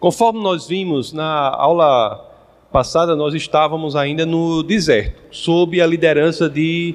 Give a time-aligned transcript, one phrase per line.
[0.00, 2.24] Conforme nós vimos na aula
[2.70, 6.94] passada, nós estávamos ainda no deserto, sob a liderança de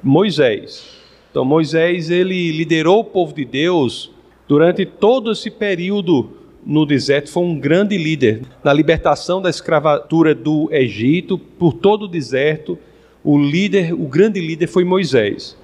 [0.00, 0.96] Moisés.
[1.28, 4.12] Então Moisés ele liderou o povo de Deus
[4.46, 6.30] durante todo esse período
[6.64, 12.08] no deserto, foi um grande líder na libertação da escravatura do Egito por todo o
[12.08, 12.78] deserto.
[13.24, 15.56] O líder, o grande líder foi Moisés.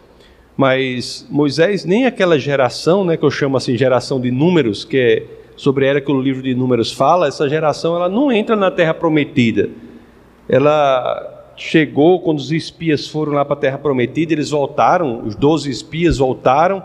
[0.57, 5.42] Mas Moisés nem aquela geração, né, que eu chamo assim geração de números, que é
[5.57, 8.95] sobre ela que o livro de Números fala, essa geração ela não entra na terra
[8.95, 9.69] prometida.
[10.49, 15.71] Ela chegou quando os espias foram lá para a terra prometida, eles voltaram, os doze
[15.71, 16.83] espias voltaram,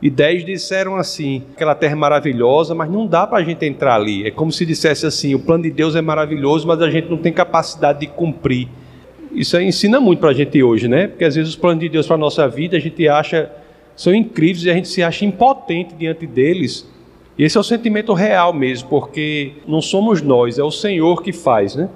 [0.00, 3.96] e dez disseram assim: aquela terra é maravilhosa, mas não dá para a gente entrar
[3.96, 4.26] ali.
[4.26, 7.16] É como se dissesse assim: o plano de Deus é maravilhoso, mas a gente não
[7.16, 8.68] tem capacidade de cumprir.
[9.32, 11.08] Isso ensina muito para a gente hoje, né?
[11.08, 13.50] Porque às vezes os planos de Deus para a nossa vida a gente acha
[13.94, 16.88] são incríveis e a gente se acha impotente diante deles.
[17.38, 21.32] E esse é o sentimento real mesmo, porque não somos nós, é o Senhor que
[21.32, 21.88] faz, né?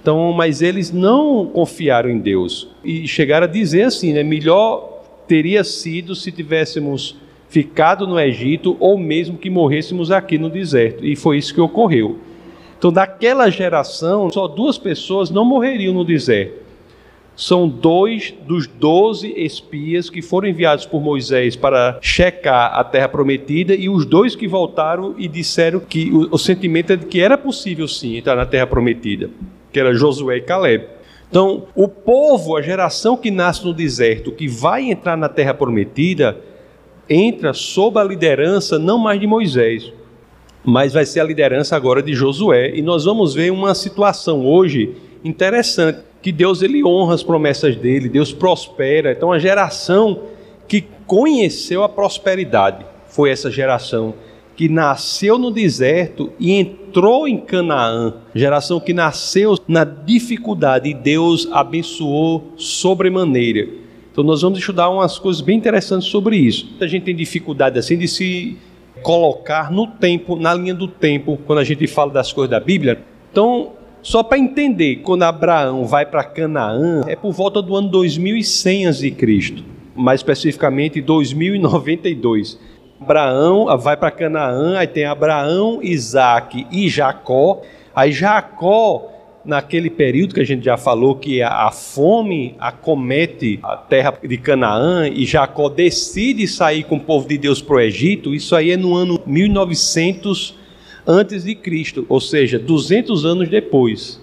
[0.00, 4.22] Então, mas eles não confiaram em Deus e chegaram a dizer assim, né?
[4.22, 7.16] Melhor teria sido se tivéssemos
[7.48, 11.04] ficado no Egito ou mesmo que morrêssemos aqui no deserto.
[11.04, 12.18] E foi isso que ocorreu.
[12.78, 16.61] Então, daquela geração, só duas pessoas não morreriam no deserto
[17.34, 23.74] são dois dos doze espias que foram enviados por Moisés para checar a terra prometida
[23.74, 27.38] e os dois que voltaram e disseram que o, o sentimento é de que era
[27.38, 29.30] possível sim entrar na terra prometida,
[29.72, 30.84] que era Josué e Caleb.
[31.30, 36.38] Então, o povo, a geração que nasce no deserto, que vai entrar na terra prometida,
[37.08, 39.90] entra sob a liderança não mais de Moisés,
[40.62, 42.76] mas vai ser a liderança agora de Josué.
[42.76, 44.94] E nós vamos ver uma situação hoje
[45.24, 49.12] interessante que Deus ele honra as promessas dele, Deus prospera.
[49.12, 50.22] Então a geração
[50.68, 54.14] que conheceu a prosperidade foi essa geração
[54.56, 61.48] que nasceu no deserto e entrou em Canaã, geração que nasceu na dificuldade e Deus
[61.50, 63.68] abençoou sobremaneira.
[64.12, 66.68] Então nós vamos estudar umas coisas bem interessantes sobre isso.
[66.80, 68.56] A gente tem dificuldade assim de se
[69.02, 73.02] colocar no tempo, na linha do tempo, quando a gente fala das coisas da Bíblia.
[73.30, 73.72] Então,
[74.02, 79.64] só para entender, quando Abraão vai para Canaã, é por volta do ano 2100 a.C.,
[79.94, 82.58] mais especificamente 2092.
[83.00, 87.62] Abraão vai para Canaã, aí tem Abraão, Isaac e Jacó.
[87.94, 89.08] Aí Jacó,
[89.44, 95.08] naquele período que a gente já falou que a, fome acomete a terra de Canaã
[95.08, 98.76] e Jacó decide sair com o povo de Deus para o Egito, isso aí é
[98.76, 100.61] no ano 1900
[101.06, 104.20] antes de Cristo, ou seja, 200 anos depois,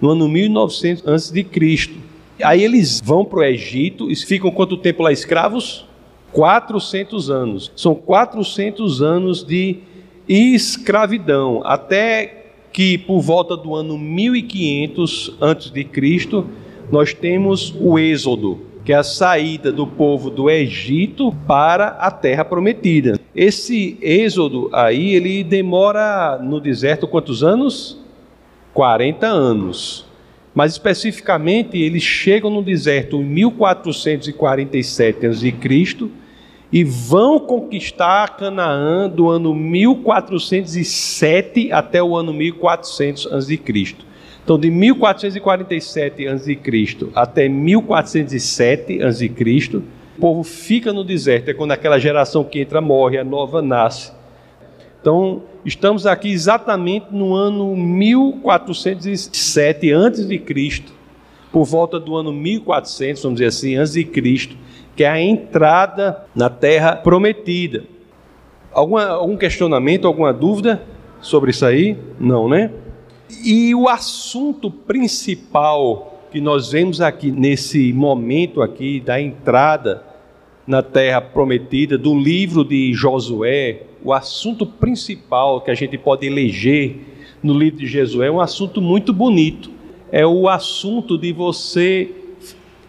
[0.00, 1.94] no ano 1900 antes de Cristo.
[2.42, 5.86] Aí eles vão para o Egito e ficam quanto tempo lá escravos?
[6.32, 7.72] 400 anos.
[7.76, 9.78] São 400 anos de
[10.28, 16.46] escravidão, até que por volta do ano 1500 antes de Cristo,
[16.90, 22.44] nós temos o Êxodo, que é a saída do povo do Egito para a terra
[22.44, 23.18] prometida.
[23.34, 27.98] Esse êxodo aí, ele demora no deserto quantos anos?
[28.74, 30.04] 40 anos.
[30.54, 35.54] Mas especificamente, eles chegam no deserto em 1447 a.C.
[36.70, 43.56] e vão conquistar Canaã do ano 1407 até o ano 1400 a.C.
[44.44, 46.58] Então, de 1447 a.C.
[47.14, 49.32] até 1407 a.C.,
[50.16, 51.48] o povo fica no deserto.
[51.48, 54.12] É quando aquela geração que entra morre, a nova nasce.
[55.00, 60.42] Então, estamos aqui exatamente no ano 1407 a.C.,
[61.50, 64.56] por volta do ano 1400, vamos dizer assim, Cristo,
[64.94, 67.84] que é a entrada na terra prometida.
[68.72, 70.82] Alguma, algum questionamento, alguma dúvida
[71.20, 71.96] sobre isso aí?
[72.18, 72.72] Não, né?
[73.28, 80.02] E o assunto principal que nós vemos aqui nesse momento aqui da entrada
[80.66, 86.96] na terra prometida do livro de Josué, o assunto principal que a gente pode eleger
[87.42, 89.70] no livro de Josué é um assunto muito bonito.
[90.10, 92.10] É o assunto de você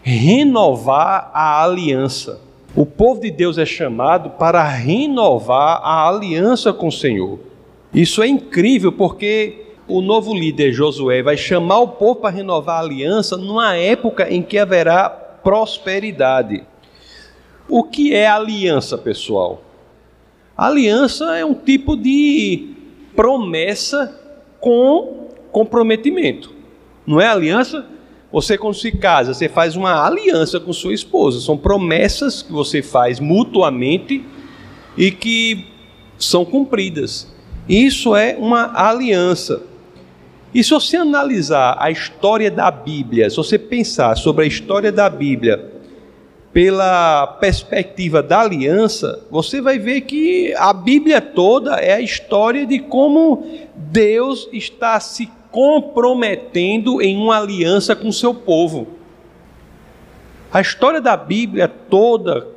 [0.02, 2.42] renovar a aliança.
[2.76, 7.40] O povo de Deus é chamado para renovar a aliança com o Senhor.
[7.94, 12.84] Isso é incrível porque o novo líder Josué vai chamar o povo para renovar a
[12.84, 16.64] aliança numa época em que haverá prosperidade.
[17.70, 19.62] O que é aliança, pessoal?
[20.58, 22.70] aliança é um tipo de
[23.16, 24.20] promessa
[24.60, 26.54] com comprometimento.
[27.06, 27.86] Não é aliança?
[28.32, 31.40] Você, quando se casa, você faz uma aliança com sua esposa.
[31.40, 34.24] São promessas que você faz mutuamente
[34.98, 35.68] e que
[36.18, 37.32] são cumpridas.
[37.68, 39.64] Isso é uma aliança.
[40.56, 45.10] E se você analisar a história da Bíblia, se você pensar sobre a história da
[45.10, 45.74] Bíblia
[46.54, 52.80] pela perspectiva da aliança, você vai ver que a Bíblia toda é a história de
[52.80, 58.88] como Deus está se comprometendo em uma aliança com o seu povo.
[60.54, 62.48] A história da Bíblia toda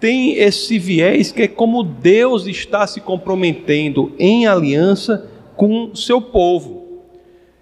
[0.00, 6.20] tem esse viés que é como Deus está se comprometendo em aliança com o seu
[6.20, 6.79] povo.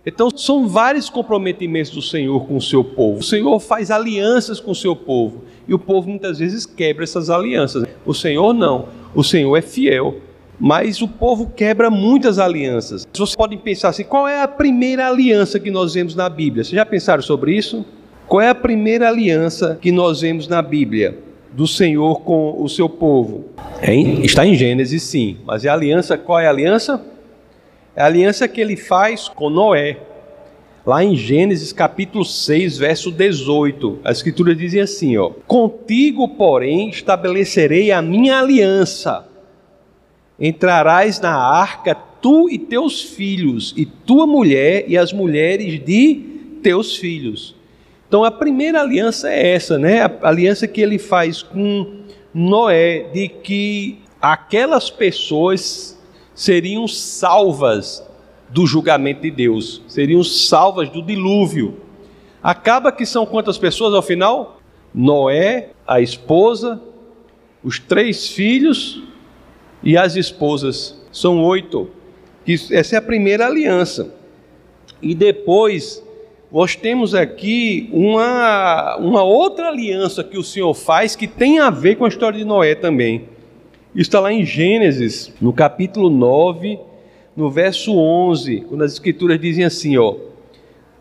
[0.08, 3.20] Então, são vários comprometimentos do Senhor com o seu povo.
[3.20, 7.28] O Senhor faz alianças com o seu povo e o povo muitas vezes quebra essas
[7.28, 7.84] alianças.
[8.06, 8.88] O Senhor não.
[9.14, 10.16] O Senhor é fiel.
[10.58, 13.06] Mas o povo quebra muitas alianças.
[13.12, 16.64] Vocês podem pensar assim: qual é a primeira aliança que nós vemos na Bíblia?
[16.64, 17.84] Vocês já pensaram sobre isso?
[18.26, 21.18] Qual é a primeira aliança que nós vemos na Bíblia
[21.52, 23.44] do Senhor com o seu povo?
[23.80, 25.36] É, está em Gênesis, sim.
[25.46, 27.00] Mas é aliança, qual é a aliança?
[27.98, 29.98] É a aliança que ele faz com Noé.
[30.86, 37.90] Lá em Gênesis capítulo 6, verso 18, a escritura diz assim, ó: Contigo, porém, estabelecerei
[37.90, 39.26] a minha aliança.
[40.38, 46.22] Entrarás na arca tu e teus filhos, e tua mulher e as mulheres de
[46.62, 47.56] teus filhos.
[48.06, 50.02] Então a primeira aliança é essa, né?
[50.02, 55.97] A aliança que ele faz com Noé de que aquelas pessoas
[56.38, 58.00] seriam salvas
[58.48, 61.80] do julgamento de Deus, seriam salvas do dilúvio.
[62.40, 64.60] Acaba que são quantas pessoas ao final?
[64.94, 66.80] Noé, a esposa,
[67.62, 69.02] os três filhos
[69.82, 70.96] e as esposas.
[71.10, 71.90] São oito.
[72.70, 74.14] Essa é a primeira aliança.
[75.02, 76.00] E depois
[76.52, 81.96] nós temos aqui uma, uma outra aliança que o Senhor faz que tem a ver
[81.96, 83.28] com a história de Noé também.
[83.94, 86.78] Isso está lá em Gênesis, no capítulo 9,
[87.34, 90.14] no verso 11, quando as escrituras dizem assim, ó,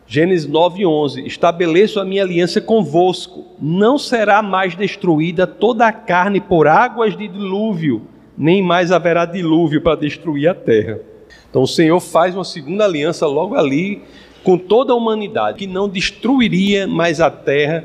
[0.08, 6.40] Gênesis 9, 11, estabeleço a minha aliança convosco, não será mais destruída toda a carne
[6.40, 8.04] por águas de dilúvio,
[8.38, 11.02] nem mais haverá dilúvio para destruir a terra.
[11.50, 14.02] Então o Senhor faz uma segunda aliança logo ali
[14.46, 17.84] com toda a humanidade, que não destruiria mais a terra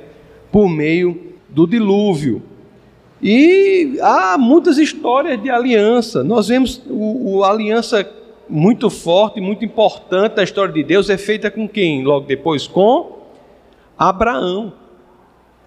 [0.52, 2.51] por meio do dilúvio.
[3.22, 6.24] E há muitas histórias de aliança.
[6.24, 8.08] Nós vemos o, o aliança
[8.48, 12.02] muito forte, muito importante da história de Deus é feita com quem?
[12.02, 13.18] Logo depois com
[13.96, 14.72] Abraão.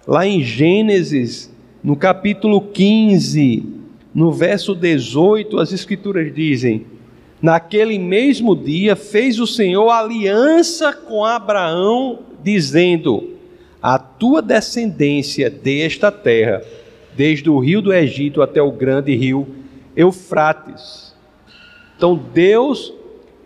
[0.06, 1.50] Lá em Gênesis,
[1.82, 3.64] no capítulo 15,
[4.14, 6.86] no verso 18, as escrituras dizem:
[7.40, 13.30] Naquele mesmo dia fez o Senhor aliança com Abraão, dizendo:
[13.82, 16.62] A tua descendência desta terra
[17.16, 19.46] desde o rio do Egito até o grande rio
[19.96, 21.14] Eufrates.
[21.96, 22.92] Então Deus,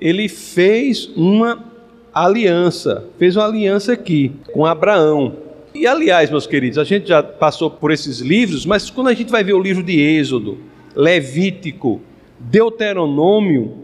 [0.01, 1.65] ele fez uma
[2.13, 5.37] aliança, fez uma aliança aqui com Abraão.
[5.73, 9.31] E aliás, meus queridos, a gente já passou por esses livros, mas quando a gente
[9.31, 10.59] vai ver o livro de Êxodo,
[10.97, 12.01] Levítico,
[12.41, 13.79] Deuteronômio,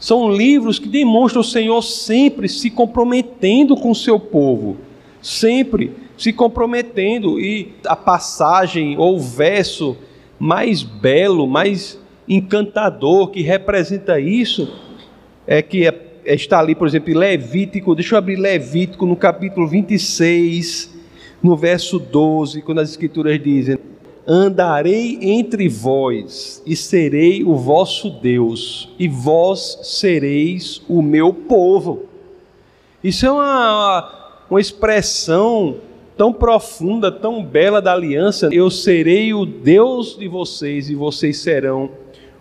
[0.00, 4.76] são livros que demonstram o Senhor sempre se comprometendo com o seu povo,
[5.22, 7.40] sempre se comprometendo.
[7.40, 9.96] E a passagem ou o verso
[10.38, 11.98] mais belo, mais
[12.28, 14.70] encantador que representa isso
[15.46, 17.94] é que é, é, está ali, por exemplo, em Levítico.
[17.94, 20.94] Deixa eu abrir Levítico no capítulo 26,
[21.42, 23.78] no verso 12, quando as Escrituras dizem:
[24.26, 32.02] Andarei entre vós e serei o vosso Deus, e vós sereis o meu povo.
[33.02, 35.76] Isso é uma, uma expressão
[36.18, 41.90] tão profunda, tão bela da aliança, eu serei o Deus de vocês e vocês serão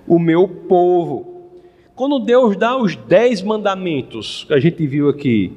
[0.08, 1.52] o meu povo.
[1.96, 5.54] Quando Deus dá os dez mandamentos que a gente viu aqui,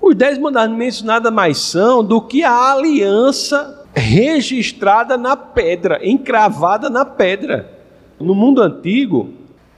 [0.00, 7.04] os dez mandamentos nada mais são do que a aliança registrada na pedra, encravada na
[7.04, 7.76] pedra.
[8.20, 9.30] No mundo antigo,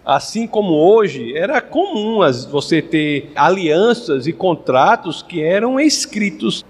[0.04, 2.18] assim como hoje, era comum
[2.50, 6.62] você ter alianças e contratos que eram escritos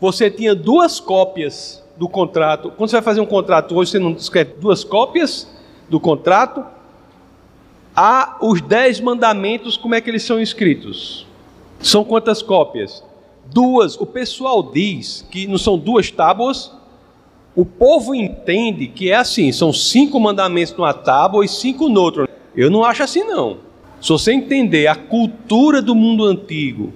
[0.00, 2.72] você tinha duas cópias do contrato.
[2.76, 5.46] Quando você vai fazer um contrato hoje, você não escreve duas cópias
[5.88, 6.64] do contrato.
[7.94, 11.26] Há os dez mandamentos, como é que eles são escritos?
[11.80, 13.04] São quantas cópias?
[13.52, 14.00] Duas.
[14.00, 16.72] O pessoal diz que não são duas tábuas.
[17.54, 22.28] O povo entende que é assim: são cinco mandamentos numa tábua e cinco noutra.
[22.56, 23.58] Eu não acho assim, não.
[24.00, 26.92] Se você entender a cultura do mundo antigo,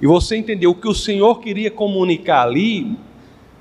[0.00, 2.96] e você entendeu o que o Senhor queria comunicar ali,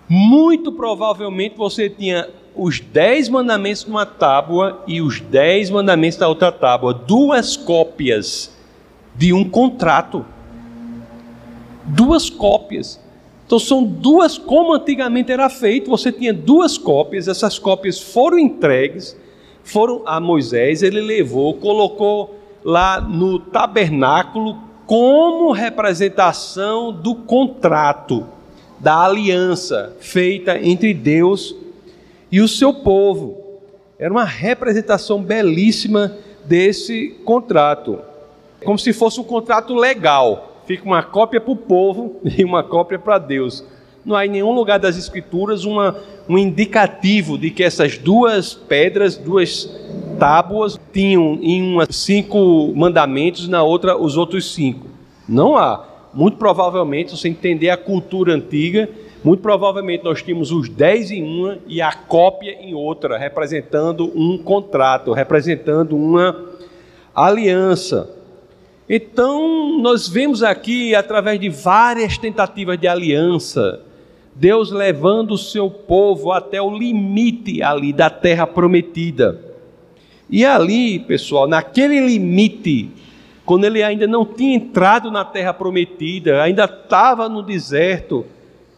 [0.08, 6.52] muito provavelmente você tinha os dez mandamentos numa tábua e os dez mandamentos da outra
[6.52, 8.58] tábua, duas cópias
[9.16, 10.26] de um contrato.
[11.86, 13.00] Duas cópias.
[13.46, 19.18] Então são duas, como antigamente era feito, você tinha duas cópias, essas cópias foram entregues,
[19.64, 28.26] foram a Moisés, ele levou, colocou lá no tabernáculo como representação do contrato,
[28.80, 31.56] da aliança feita entre Deus
[32.32, 33.38] e o seu povo.
[34.00, 38.00] Era uma representação belíssima desse contrato,
[38.66, 43.00] como se fosse um contrato legal fica uma cópia para o povo e uma cópia
[43.00, 43.64] para Deus.
[44.06, 49.18] Não há em nenhum lugar das Escrituras uma, um indicativo de que essas duas pedras,
[49.18, 49.68] duas
[50.20, 54.86] tábuas, tinham em uma cinco mandamentos na outra os outros cinco.
[55.28, 55.88] Não há.
[56.14, 58.88] Muito provavelmente, se você entender a cultura antiga,
[59.24, 64.38] muito provavelmente nós tínhamos os dez em uma e a cópia em outra, representando um
[64.38, 66.36] contrato, representando uma
[67.14, 68.10] aliança.
[68.88, 73.82] Então, nós vemos aqui, através de várias tentativas de aliança,
[74.40, 79.38] Deus levando o seu povo até o limite ali da terra prometida.
[80.30, 82.90] E ali, pessoal, naquele limite,
[83.46, 88.26] quando ele ainda não tinha entrado na terra prometida, ainda estava no deserto,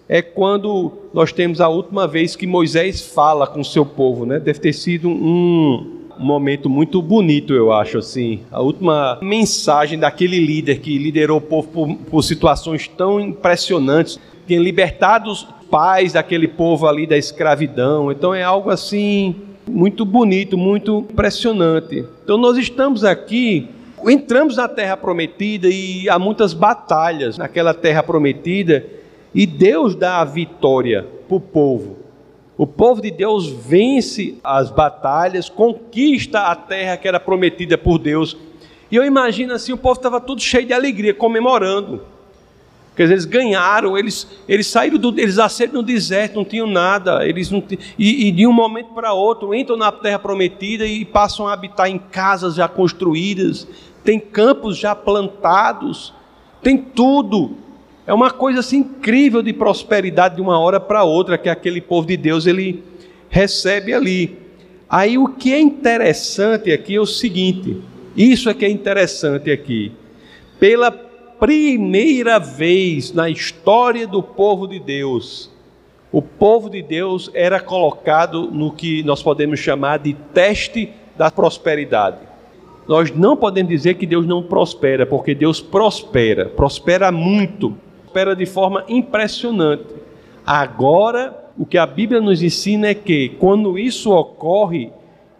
[0.10, 4.39] é quando nós temos a última vez que Moisés fala com o seu povo, né?
[4.39, 8.39] Deve ter sido um, momento muito bonito, eu acho, assim.
[8.51, 14.60] A última mensagem daquele líder que liderou o povo por, por situações tão impressionantes, tinha
[14.60, 18.12] libertado os pais daquele povo ali da escravidão.
[18.12, 19.36] Então é algo assim
[19.67, 22.05] muito bonito, muito impressionante.
[22.24, 23.69] Então nós estamos aqui,
[24.05, 28.86] entramos na terra prometida e há muitas batalhas naquela terra prometida
[29.33, 31.98] e Deus dá a vitória para o povo.
[32.57, 38.38] O povo de Deus vence as batalhas, conquista a terra que era prometida por Deus.
[38.91, 42.03] E eu imagino assim, o povo estava todo cheio de alegria, comemorando.
[43.01, 47.27] Quer dizer, eles ganharam, eles, eles saíram do, eles nasceram no deserto, não tinham nada,
[47.27, 47.63] eles não
[47.98, 51.89] e, e de um momento para outro entram na terra prometida e passam a habitar
[51.89, 53.67] em casas já construídas,
[54.03, 56.13] tem campos já plantados,
[56.62, 57.58] tem tudo.
[58.05, 62.05] É uma coisa assim incrível de prosperidade de uma hora para outra que aquele povo
[62.05, 62.84] de Deus ele
[63.31, 64.38] recebe ali.
[64.88, 67.81] Aí o que é interessante aqui é o seguinte:
[68.15, 69.91] isso é que é interessante aqui.
[70.60, 71.10] Pela
[71.41, 75.50] primeira vez na história do povo de Deus,
[76.12, 82.19] o povo de Deus era colocado no que nós podemos chamar de teste da prosperidade.
[82.88, 88.45] Nós não podemos dizer que Deus não prospera, porque Deus prospera, prospera muito prospera de
[88.45, 89.95] forma impressionante.
[90.45, 94.91] Agora, o que a Bíblia nos ensina é que quando isso ocorre,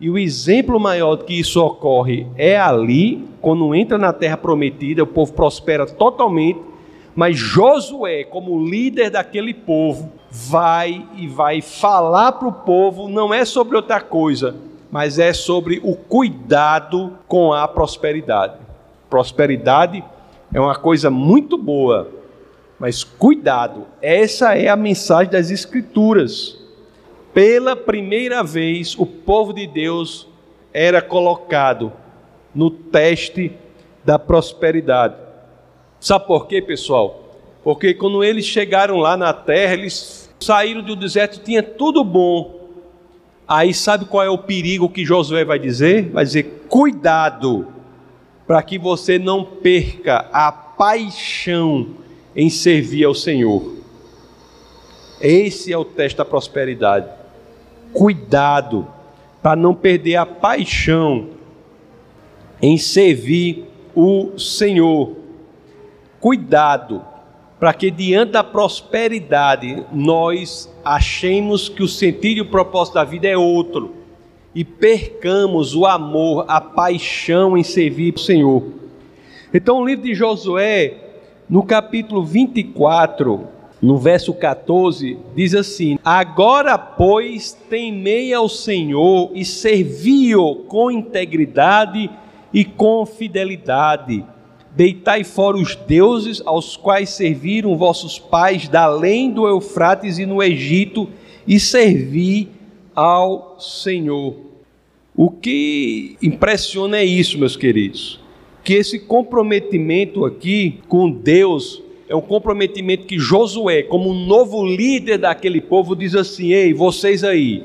[0.02, 5.04] e o exemplo maior de que isso ocorre é ali, quando entra na terra prometida,
[5.04, 6.60] o povo prospera totalmente,
[7.16, 13.46] mas Josué, como líder daquele povo, vai e vai falar para o povo, não é
[13.46, 14.56] sobre outra coisa,
[14.90, 18.56] mas é sobre o cuidado com a prosperidade.
[19.08, 20.04] Prosperidade
[20.52, 22.10] é uma coisa muito boa,
[22.80, 26.61] mas cuidado, essa é a mensagem das Escrituras.
[27.34, 30.28] Pela primeira vez, o povo de Deus
[30.74, 31.94] era colocado
[32.54, 33.54] no teste
[34.04, 35.16] da prosperidade.
[36.00, 37.38] Sabe por quê, pessoal?
[37.64, 42.60] Porque quando eles chegaram lá na terra, eles saíram do deserto, tinha tudo bom.
[43.48, 46.10] Aí sabe qual é o perigo que Josué vai dizer?
[46.10, 47.68] Vai dizer: cuidado,
[48.48, 51.88] para que você não perca a paixão
[52.36, 53.76] em servir ao Senhor.
[55.20, 57.21] Esse é o teste da prosperidade.
[57.94, 58.88] Cuidado
[59.42, 61.30] para não perder a paixão
[62.62, 65.16] em servir o Senhor.
[66.20, 67.04] Cuidado
[67.60, 73.28] para que diante da prosperidade nós achemos que o sentido e o propósito da vida
[73.28, 73.96] é outro
[74.54, 78.64] e percamos o amor, a paixão em servir o Senhor.
[79.54, 80.98] Então o livro de Josué
[81.48, 83.48] no capítulo 24,
[83.82, 92.10] no verso 14, diz assim: Agora, pois, temei ao Senhor e servi-o com integridade
[92.54, 94.24] e com fidelidade.
[94.76, 100.42] Deitai fora os deuses aos quais serviram vossos pais da além do Eufrates e no
[100.42, 101.10] Egito,
[101.48, 102.50] e servi
[102.96, 104.36] ao Senhor.
[105.16, 108.22] O que impressiona é isso, meus queridos
[108.64, 111.82] que esse comprometimento aqui com Deus
[112.12, 117.64] é um comprometimento que Josué, como novo líder daquele povo, diz assim: Ei, vocês aí,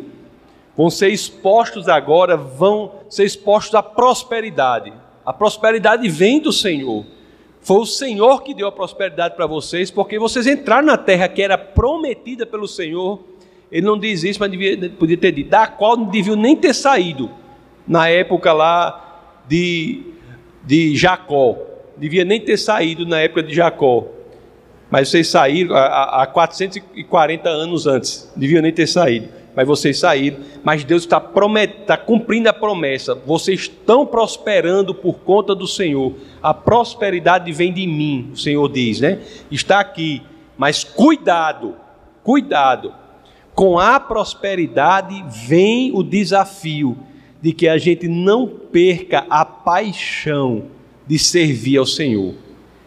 [0.77, 4.93] vão ser expostos agora, vão ser expostos à prosperidade.
[5.25, 7.05] A prosperidade vem do Senhor.
[7.61, 11.43] Foi o Senhor que deu a prosperidade para vocês, porque vocês entraram na terra que
[11.43, 13.19] era prometida pelo Senhor.
[13.69, 16.73] Ele não diz isso, mas devia, podia ter dito, da qual não deviam nem ter
[16.73, 17.29] saído
[17.85, 20.03] na época lá de,
[20.65, 21.59] de Jacó.
[21.97, 24.15] Devia nem ter saído na época de Jacó.
[24.91, 28.33] Mas vocês saíram há, há 440 anos antes.
[28.37, 30.37] Deviam nem ter saído mas vocês saíram.
[30.63, 33.15] Mas Deus está cumprindo a promessa.
[33.15, 36.13] Vocês estão prosperando por conta do Senhor.
[36.43, 39.21] A prosperidade vem de mim, o Senhor diz, né?
[39.51, 40.23] Está aqui.
[40.59, 41.75] Mas cuidado,
[42.23, 42.93] cuidado.
[43.55, 46.99] Com a prosperidade vem o desafio
[47.41, 50.65] de que a gente não perca a paixão
[51.07, 52.35] de servir ao Senhor.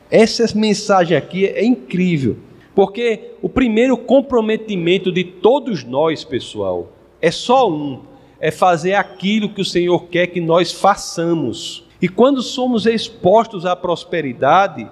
[0.10, 2.38] Essa mensagem aqui é incrível.
[2.74, 8.01] Porque o primeiro comprometimento de todos nós, pessoal, é só um:
[8.39, 11.84] é fazer aquilo que o Senhor quer que nós façamos.
[12.01, 14.88] E quando somos expostos à prosperidade,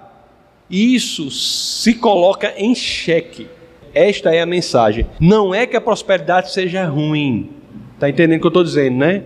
[0.70, 3.46] isso se coloca em xeque.
[3.94, 5.06] Esta é a mensagem.
[5.18, 7.50] Não é que a prosperidade seja ruim.
[7.94, 9.24] Está entendendo o que eu estou dizendo, né?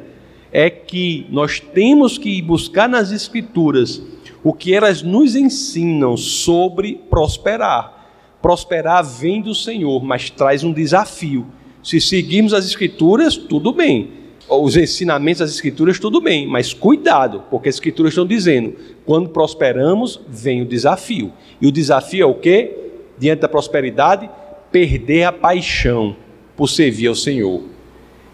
[0.53, 4.01] É que nós temos que buscar nas Escrituras
[4.45, 8.01] o que elas nos ensinam sobre prosperar.
[8.41, 11.47] Prosperar vem do Senhor, mas traz um desafio.
[11.83, 14.11] Se seguirmos as Escrituras, tudo bem.
[14.49, 18.75] Os ensinamentos das Escrituras, tudo bem, mas cuidado, porque as Escrituras estão dizendo:
[19.07, 21.33] quando prosperamos, vem o desafio.
[21.61, 22.77] E o desafio é o quê?
[23.17, 24.29] Diante da prosperidade,
[24.71, 26.17] perder a paixão
[26.57, 27.63] por servir ao Senhor.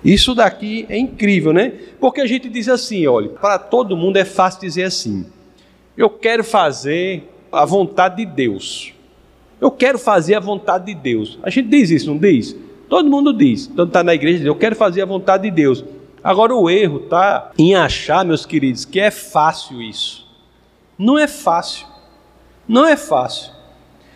[0.05, 1.73] Isso daqui é incrível, né?
[2.00, 5.27] Porque a gente diz assim: olha, para todo mundo é fácil dizer assim:
[5.99, 8.95] eu quero fazer a vontade de Deus.
[9.61, 11.40] Eu quero fazer a vontade de Deus.
[11.43, 12.55] A gente diz isso, não diz?
[12.88, 13.67] Todo mundo diz.
[13.67, 15.85] Então está na igreja diz, eu quero fazer a vontade de Deus.
[16.23, 20.25] Agora o erro está em achar, meus queridos, que é fácil isso.
[20.97, 21.88] Não é fácil.
[22.69, 23.52] Não é fácil.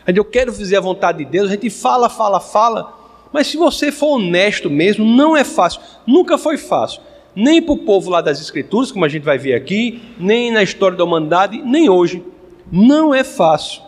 [0.07, 2.97] Eu quero fazer a vontade de Deus, a gente fala, fala, fala,
[3.33, 5.81] mas se você for honesto mesmo, não é fácil.
[6.07, 7.01] Nunca foi fácil.
[7.35, 10.63] Nem para o povo lá das Escrituras, como a gente vai ver aqui, nem na
[10.63, 12.23] história da humanidade, nem hoje.
[12.71, 13.83] Não é fácil.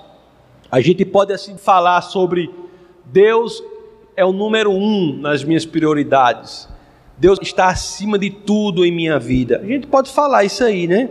[0.71, 2.51] A gente pode assim falar sobre
[3.05, 3.63] Deus
[4.17, 6.69] é o número um nas minhas prioridades.
[7.17, 9.61] Deus está acima de tudo em minha vida.
[9.63, 11.11] A gente pode falar isso aí, né?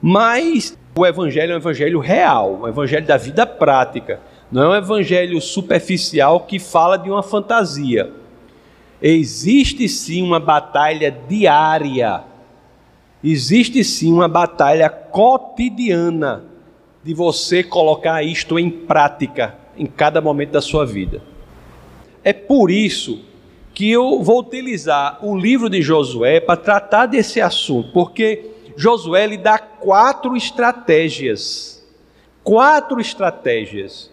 [0.00, 4.20] Mas o evangelho é um evangelho real, um evangelho da vida prática.
[4.50, 8.10] Não é um evangelho superficial que fala de uma fantasia.
[9.02, 12.22] Existe sim uma batalha diária.
[13.22, 16.44] Existe sim uma batalha cotidiana
[17.02, 21.20] de você colocar isto em prática em cada momento da sua vida.
[22.22, 23.24] É por isso
[23.74, 29.36] que eu vou utilizar o livro de Josué para tratar desse assunto, porque Josué lhe
[29.36, 31.84] dá quatro estratégias,
[32.44, 34.11] quatro estratégias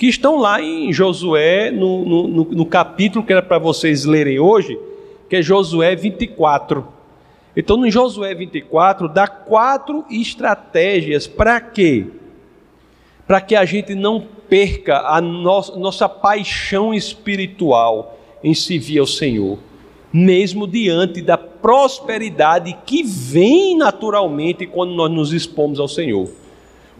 [0.00, 4.80] que estão lá em Josué, no, no, no, capítulo que era para vocês lerem hoje,
[5.28, 6.88] que é Josué 24.
[7.54, 12.06] Então, no Josué 24, dá quatro estratégias para quê?
[13.26, 15.42] para que a gente não perca a no
[15.76, 19.58] nossa paixão espiritual em servir ao Senhor,
[20.10, 26.40] mesmo diante da prosperidade que vem naturalmente quando nós nos expomos ao Senhor.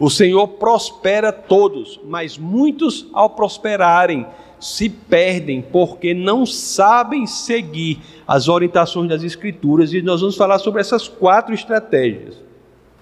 [0.01, 4.25] O Senhor prospera todos, mas muitos, ao prosperarem,
[4.59, 10.81] se perdem porque não sabem seguir as orientações das Escrituras, e nós vamos falar sobre
[10.81, 12.41] essas quatro estratégias.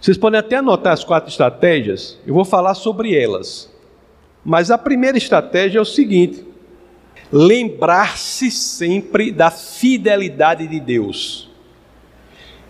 [0.02, 3.74] Vocês podem até anotar as quatro estratégias, eu vou falar sobre elas.
[4.44, 6.46] Mas a primeira estratégia é o seguinte:
[7.32, 11.49] lembrar-se sempre da fidelidade de Deus.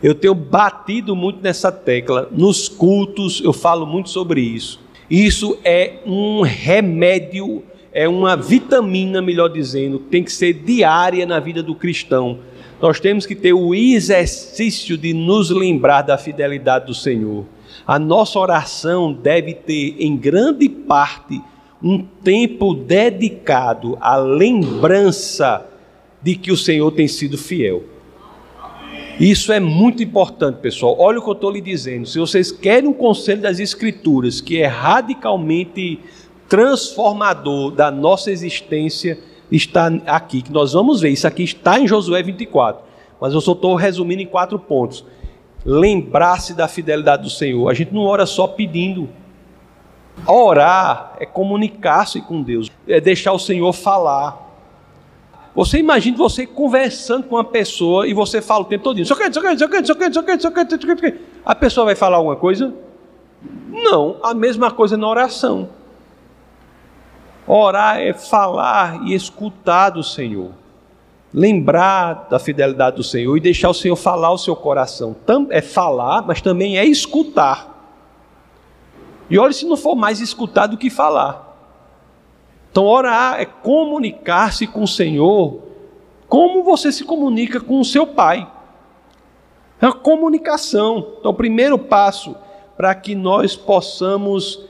[0.02, 4.80] Eu tenho batido muito nessa tecla, nos cultos eu falo muito sobre isso.
[5.10, 11.62] Isso é um remédio, é uma vitamina, melhor dizendo, tem que ser diária na vida
[11.62, 12.40] do cristão
[12.82, 17.46] nós temos que ter o exercício de nos lembrar da fidelidade do Senhor.
[17.86, 21.42] A nossa oração deve ter, em grande parte,
[21.84, 25.66] um tempo dedicado à lembrança
[26.22, 27.84] de que o Senhor tem sido fiel.
[29.20, 30.96] Isso é muito importante, pessoal.
[30.98, 32.08] Olha o que eu estou lhe dizendo.
[32.08, 36.00] Se vocês querem um conselho das Escrituras que é radicalmente
[36.48, 39.20] transformador da nossa existência,
[39.52, 41.10] está aqui, que nós vamos ver.
[41.10, 42.82] Isso aqui está em Josué 24,
[43.20, 45.04] mas eu só estou resumindo em quatro pontos.
[45.66, 47.70] Lembrar-se da fidelidade do Senhor.
[47.70, 49.10] A gente não ora só pedindo.
[50.26, 54.49] Orar é comunicar-se com Deus, é deixar o Senhor falar.
[55.56, 59.30] Você imagina você conversando com uma pessoa e você fala o tempo todo, isso aqui,
[59.30, 61.20] isso aqui, isso aqui, isso aqui, isso aqui, isso aqui, isso aqui.
[61.46, 62.74] A pessoa vai falar alguma coisa?
[63.70, 65.70] Não, a mesma coisa na oração.
[67.48, 70.52] Orar é falar e escutar do Senhor.
[71.34, 75.16] Lembrar da fidelidade do Senhor e deixar o Senhor falar o seu coração.
[75.50, 77.76] É falar, mas também é escutar.
[79.30, 81.49] E olha se não for mais escutar do que falar.
[82.72, 85.62] Então, orar é comunicar-se com o Senhor
[86.28, 88.50] como você se comunica com o seu Pai.
[89.82, 91.14] É a comunicação.
[91.20, 92.36] Então, o primeiro passo
[92.78, 94.64] para que nós possamos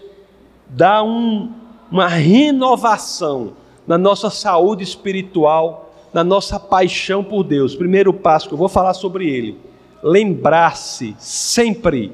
[0.67, 1.51] dar um,
[1.91, 3.53] uma renovação
[3.85, 7.75] na nossa saúde espiritual, na nossa paixão por Deus.
[7.75, 9.59] Primeiro passo que eu vou falar sobre ele:
[10.01, 12.13] lembrar-se sempre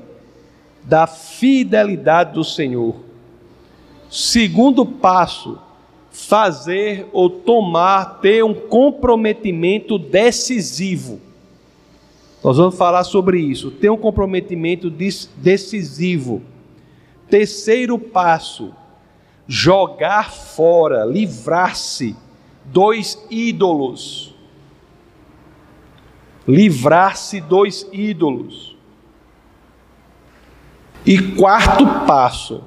[0.83, 2.95] da fidelidade do Senhor.
[4.09, 5.59] Segundo passo,
[6.15, 11.19] fazer ou tomar, ter um comprometimento decisivo.
[12.41, 16.41] Nós vamos falar sobre isso, ter um comprometimento decisivo.
[17.29, 18.73] Terceiro passo,
[19.45, 22.15] jogar fora, livrar-se
[22.63, 24.33] dos ídolos.
[26.47, 28.77] Livrar-se dos ídolos.
[31.05, 32.63] E quarto passo,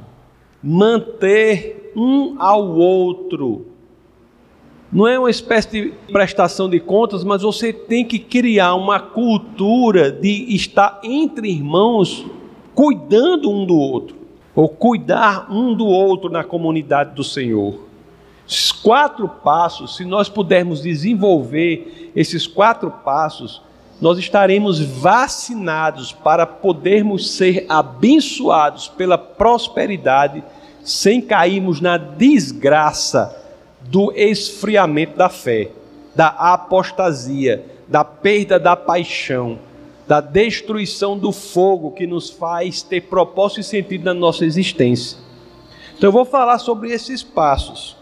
[0.63, 3.67] manter um ao outro.
[4.91, 10.11] Não é uma espécie de prestação de contas, mas você tem que criar uma cultura
[10.11, 12.25] de estar entre irmãos,
[12.75, 14.17] cuidando um do outro,
[14.55, 17.81] ou cuidar um do outro na comunidade do Senhor.
[18.49, 23.61] Esses quatro passos, se nós pudermos desenvolver esses quatro passos,
[24.01, 30.43] nós estaremos vacinados para podermos ser abençoados pela prosperidade
[30.89, 33.37] sem cairmos na desgraça
[33.83, 35.71] do esfriamento da fé,
[36.17, 39.59] da apostasia, da perda da paixão,
[40.07, 45.19] da destruição do fogo que nos faz ter propósito e sentido na nossa existência.
[45.95, 47.95] Então eu vou falar sobre esses passos,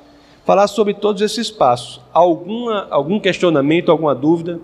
[0.45, 2.01] falar sobre todos esses passos.
[2.13, 4.61] Alguma, algum questionamento, alguma dúvida?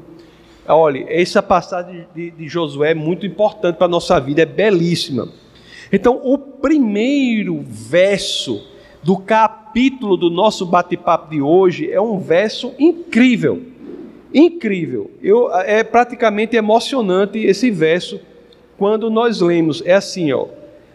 [0.69, 5.29] Olha, essa passagem de, de Josué é muito importante para a nossa vida, é belíssima.
[5.93, 8.67] Então, o primeiro verso
[9.03, 13.63] do capítulo do nosso bate-papo de hoje é um verso incrível.
[14.33, 15.11] Incrível.
[15.23, 18.19] Eu, é praticamente emocionante esse verso
[18.79, 19.83] quando nós lemos.
[19.85, 20.47] É assim, ó.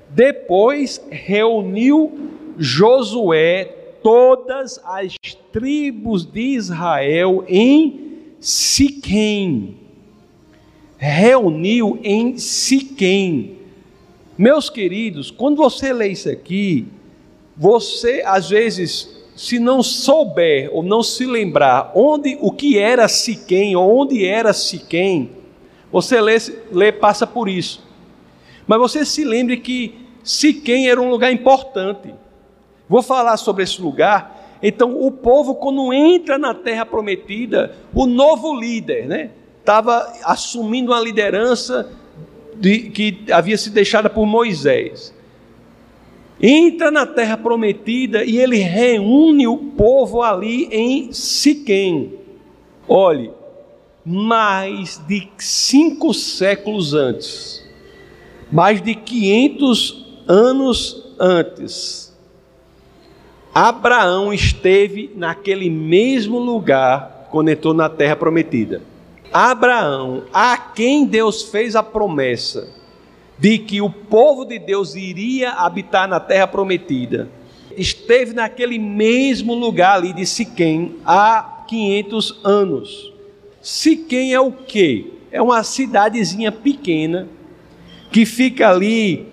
[0.10, 3.66] Depois reuniu Josué
[4.02, 5.16] todas as
[5.52, 8.08] tribos de Israel em
[8.40, 9.78] Siquém.
[10.98, 13.57] Reuniu em Siquém.
[14.38, 16.88] Meus queridos, quando você lê isso aqui,
[17.56, 23.76] você às vezes, se não souber ou não se lembrar onde o que era Siquém,
[23.76, 25.32] ou onde era Siquém,
[25.92, 26.38] você lê,
[26.72, 27.84] lê passa por isso.
[28.68, 32.14] Mas você se lembre que Siquém era um lugar importante.
[32.88, 34.58] Vou falar sobre esse lugar.
[34.62, 39.32] Então, o povo, quando entra na terra prometida, o novo líder, né?
[39.60, 41.90] Estava assumindo uma liderança
[42.60, 45.14] de, que havia sido deixada por Moisés.
[46.42, 52.14] Entra na terra prometida e ele reúne o povo ali em Siquém.
[52.88, 53.32] Olhe,
[54.06, 57.68] mais de cinco séculos antes,
[58.52, 62.16] mais de 500 anos antes,
[63.54, 68.82] Abraão esteve naquele mesmo lugar quando entrou na terra prometida.
[69.32, 72.78] Abraão, a quem Deus fez a promessa
[73.40, 77.30] de que o povo de Deus iria habitar na terra prometida,
[77.76, 83.14] esteve naquele mesmo lugar ali de Siquém há 500 anos.
[83.62, 85.06] Siquém é o quê?
[85.32, 87.28] É uma cidadezinha pequena
[88.12, 89.28] que fica ali.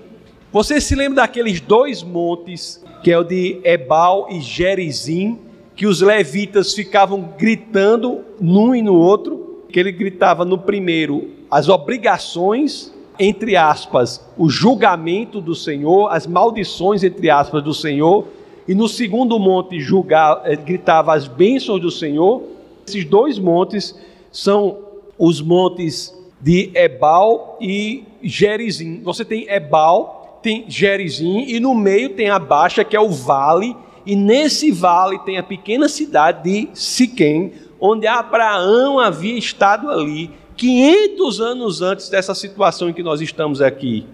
[0.52, 5.38] Você se lembra daqueles dois montes, que é o de Ebal e Gerizim,
[5.74, 9.43] que os levitas ficavam gritando num e no outro?
[9.74, 17.02] Que ele gritava no primeiro as obrigações, entre aspas, o julgamento do Senhor, as maldições,
[17.02, 18.24] entre aspas, do Senhor,
[18.68, 22.44] e no segundo monte julgar, ele gritava as bênçãos do Senhor.
[22.86, 23.98] Esses dois montes
[24.30, 24.78] são
[25.18, 29.00] os montes de Ebal e Gerizim.
[29.02, 33.76] Você tem Ebal, tem Gerizim, e no meio tem a baixa, que é o vale,
[34.06, 37.52] e nesse vale tem a pequena cidade de Siquém,
[37.86, 44.06] onde Abraão havia estado ali 500 anos antes dessa situação em que nós estamos aqui.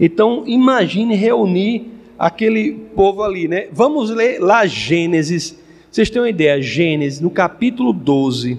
[0.00, 3.68] Então, imagine reunir aquele povo ali, né?
[3.70, 5.58] Vamos ler lá Gênesis
[5.90, 8.58] Vocês têm uma ideia, Gênesis, no capítulo 12,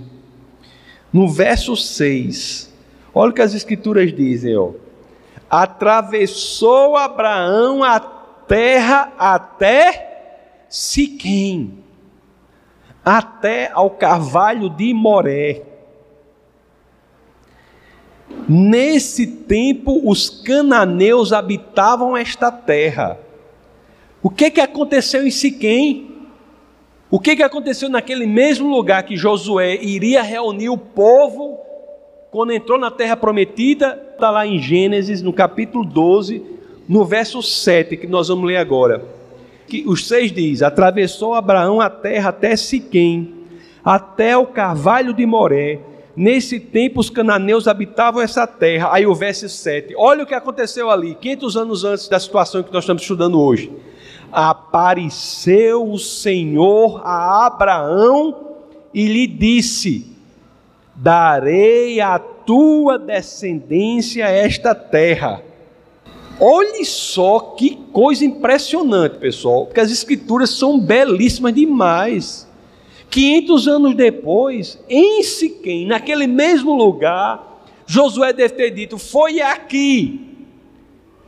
[1.12, 2.72] no verso 6,
[3.16, 4.70] olha o que as escrituras dizem, ó.
[5.50, 11.74] Atravessou Abraão a terra até Siquém,
[13.08, 15.62] até ao carvalho de Moré.
[18.50, 23.18] Nesse tempo, os cananeus habitavam esta terra.
[24.22, 26.18] O que, que aconteceu em Siquém?
[27.10, 31.60] O que, que aconteceu naquele mesmo lugar que Josué iria reunir o povo
[32.30, 33.98] quando entrou na terra prometida?
[34.12, 36.44] Está lá em Gênesis, no capítulo 12,
[36.90, 39.17] no verso 7, que nós vamos ler agora.
[39.68, 43.34] Que os seis diz: Atravessou Abraão a terra até Siquém,
[43.84, 45.80] até o carvalho de Moré.
[46.16, 48.90] Nesse tempo os cananeus habitavam essa terra.
[48.92, 49.94] Aí o verso 7.
[49.96, 53.72] Olha o que aconteceu ali, 500 anos antes da situação que nós estamos estudando hoje
[54.32, 58.58] apareceu o Senhor a Abraão
[58.94, 60.16] e lhe disse:
[60.96, 65.42] Darei à tua descendência esta terra.
[66.40, 72.48] Olhe só que coisa impressionante, pessoal, porque as escrituras são belíssimas demais.
[73.10, 80.46] 500 anos depois, em Siquém, naquele mesmo lugar, Josué deve ter dito: Foi aqui,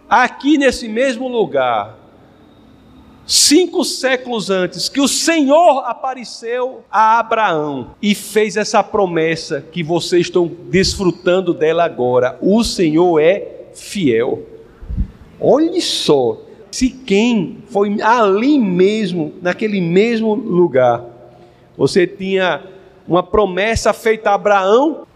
[0.08, 1.98] aqui nesse mesmo lugar,
[3.26, 10.28] cinco séculos antes, que o Senhor apareceu a Abraão e fez essa promessa que vocês
[10.28, 12.38] estão desfrutando dela agora.
[12.42, 14.59] O Senhor é fiel.
[15.42, 16.38] Olhe só,
[16.72, 21.06] se quem foi ali mesmo, naquele mesmo lugar,
[21.78, 22.64] você tinha
[23.08, 25.08] uma promessa feita a Abraão,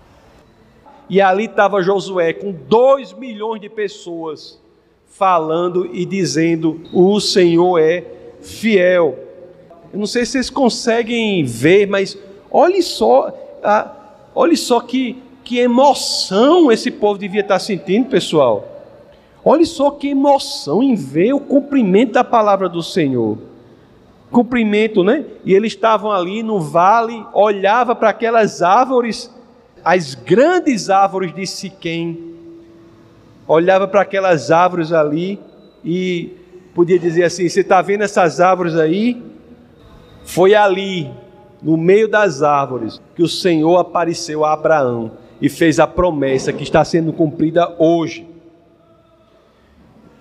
[1.10, 4.60] e ali estava Josué com dois milhões de pessoas
[5.06, 8.04] falando e dizendo: O Senhor é
[8.42, 9.20] fiel.
[9.92, 12.18] Eu não sei se vocês conseguem ver, mas
[12.50, 13.32] olhe só,
[13.62, 13.92] ah,
[14.34, 18.73] olhe só que, que emoção esse povo devia estar sentindo, pessoal.
[19.46, 23.38] Olhe só que emoção em ver o cumprimento da palavra do Senhor.
[24.32, 25.26] Cumprimento, né?
[25.44, 29.30] E eles estavam ali no vale, olhava para aquelas árvores,
[29.84, 32.34] as grandes árvores de Siquém,
[33.46, 35.40] olhava para aquelas árvores ali
[35.84, 36.32] e
[36.74, 39.22] podia dizer assim: Você está vendo essas árvores aí?
[40.24, 41.12] Foi ali,
[41.62, 46.64] no meio das árvores, que o Senhor apareceu a Abraão e fez a promessa que
[46.64, 48.33] está sendo cumprida hoje.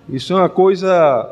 [0.08, 1.30] Isso é uma coisa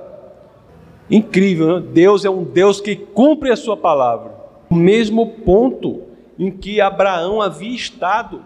[1.10, 1.86] incrível, né?
[1.92, 4.32] Deus é um Deus que cumpre a sua palavra.
[4.70, 6.02] O mesmo ponto
[6.38, 8.42] em que Abraão havia estado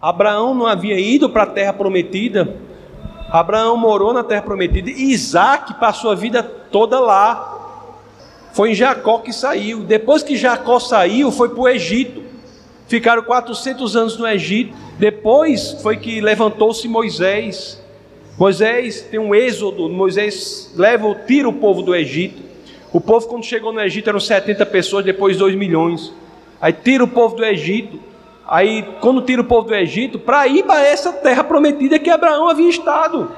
[0.00, 2.56] Abraão não havia ido para a terra prometida.
[3.30, 4.90] Abraão morou na terra prometida.
[4.90, 7.54] E Isaac passou a vida toda lá.
[8.52, 9.82] Foi em Jacó que saiu.
[9.82, 12.22] Depois que Jacó saiu, foi para o Egito.
[12.86, 14.76] Ficaram 400 anos no Egito.
[14.98, 17.82] Depois foi que levantou-se Moisés.
[18.38, 19.88] Moisés tem um êxodo.
[19.88, 22.42] Moisés leva, tira o povo do Egito.
[22.92, 26.12] O povo, quando chegou no Egito, eram 70 pessoas, depois 2 milhões.
[26.60, 27.98] Aí tira o povo do Egito
[28.48, 32.48] Aí, quando tira o povo do Egito, para ir para essa terra prometida que Abraão
[32.48, 33.28] havia estado.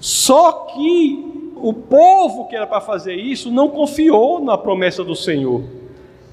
[0.00, 5.62] Só que o povo que era para fazer isso não confiou na promessa do Senhor.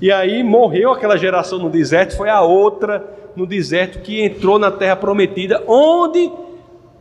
[0.02, 4.72] E aí morreu aquela geração no deserto, foi a outra no deserto que entrou na
[4.72, 6.32] terra prometida, onde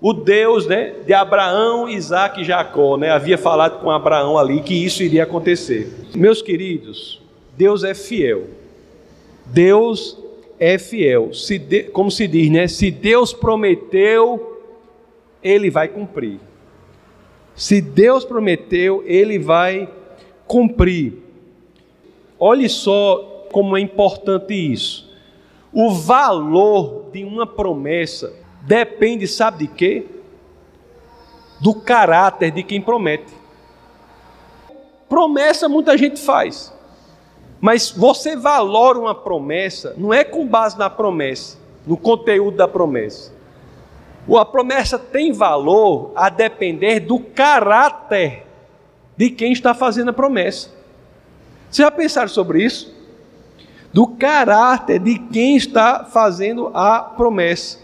[0.06, 4.74] o Deus né, de Abraão, Isaac e Jacó né, havia falado com Abraão ali que
[4.84, 5.90] isso iria acontecer.
[6.14, 7.22] Meus queridos,
[7.56, 8.48] Deus é fiel.
[9.46, 10.22] Deus
[10.58, 11.32] é fiel.
[11.32, 12.68] Se de, como se diz, né?
[12.68, 14.60] Se Deus prometeu,
[15.42, 16.38] ele vai cumprir.
[17.54, 19.88] Se Deus prometeu, ele vai
[20.46, 21.14] cumprir.
[22.38, 25.10] Olhe só como é importante isso.
[25.72, 30.06] O valor de uma promessa depende, sabe de quê?
[31.60, 33.32] Do caráter de quem promete.
[35.08, 36.72] Promessa muita gente faz.
[37.60, 43.32] Mas você valora uma promessa, não é com base na promessa, no conteúdo da promessa.
[44.38, 48.44] A promessa tem valor a depender do caráter
[49.16, 50.70] de quem está fazendo a promessa.
[51.70, 52.92] Você já pensaram sobre isso?
[53.92, 57.83] Do caráter de quem está fazendo a promessa.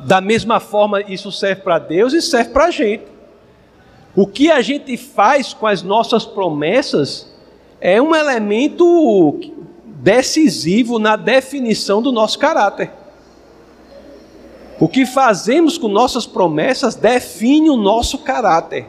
[0.00, 3.04] Da mesma forma, isso serve para Deus e serve para a gente.
[4.14, 7.34] O que a gente faz com as nossas promessas
[7.80, 9.38] é um elemento
[9.84, 12.90] decisivo na definição do nosso caráter.
[14.78, 18.86] O que fazemos com nossas promessas define o nosso caráter.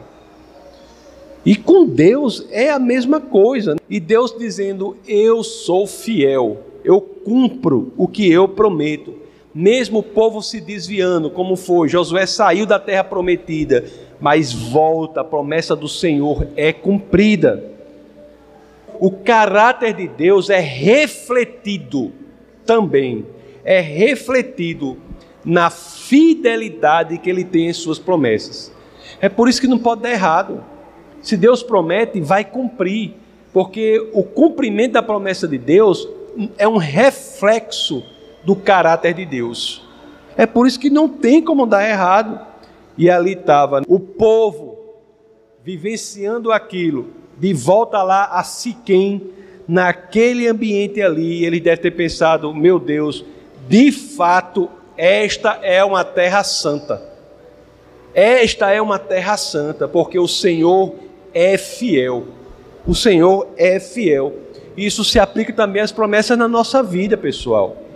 [1.44, 3.76] E com Deus é a mesma coisa.
[3.88, 9.14] E Deus dizendo: Eu sou fiel, eu cumpro o que eu prometo.
[9.60, 13.84] Mesmo o povo se desviando, como foi, Josué saiu da terra prometida,
[14.20, 17.64] mas volta, a promessa do Senhor é cumprida.
[19.00, 22.12] O caráter de Deus é refletido
[22.64, 23.26] também,
[23.64, 24.96] é refletido
[25.44, 28.72] na fidelidade que ele tem em suas promessas.
[29.20, 30.62] É por isso que não pode dar errado.
[31.20, 33.14] Se Deus promete, vai cumprir,
[33.52, 36.08] porque o cumprimento da promessa de Deus
[36.56, 38.04] é um reflexo
[38.48, 39.86] do caráter de Deus.
[40.34, 42.40] É por isso que não tem como dar errado.
[42.96, 44.78] E ali estava o povo
[45.62, 49.22] vivenciando aquilo, de volta lá a Siquém,
[49.68, 53.22] naquele ambiente ali, ele deve ter pensado: meu Deus,
[53.68, 57.02] de fato, esta é uma terra santa.
[58.14, 60.94] Esta é uma terra santa, porque o Senhor
[61.34, 62.24] é fiel.
[62.86, 64.32] O Senhor é fiel.
[64.74, 67.87] Isso se aplica também às promessas na nossa vida, pessoal.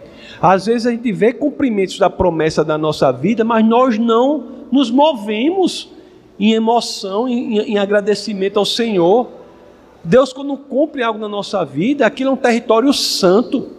[0.42, 4.90] Às vezes a gente vê cumprimentos da promessa da nossa vida, mas nós não nos
[4.90, 5.88] movemos
[6.37, 9.28] em emoção, em, em agradecimento ao Senhor.
[10.02, 13.70] Deus, quando cumpre algo na nossa vida, aquilo é um território santo.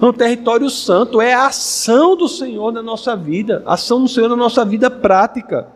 [0.00, 4.08] É um território santo, é a ação do Senhor na nossa vida, a ação do
[4.08, 5.68] Senhor na nossa vida prática.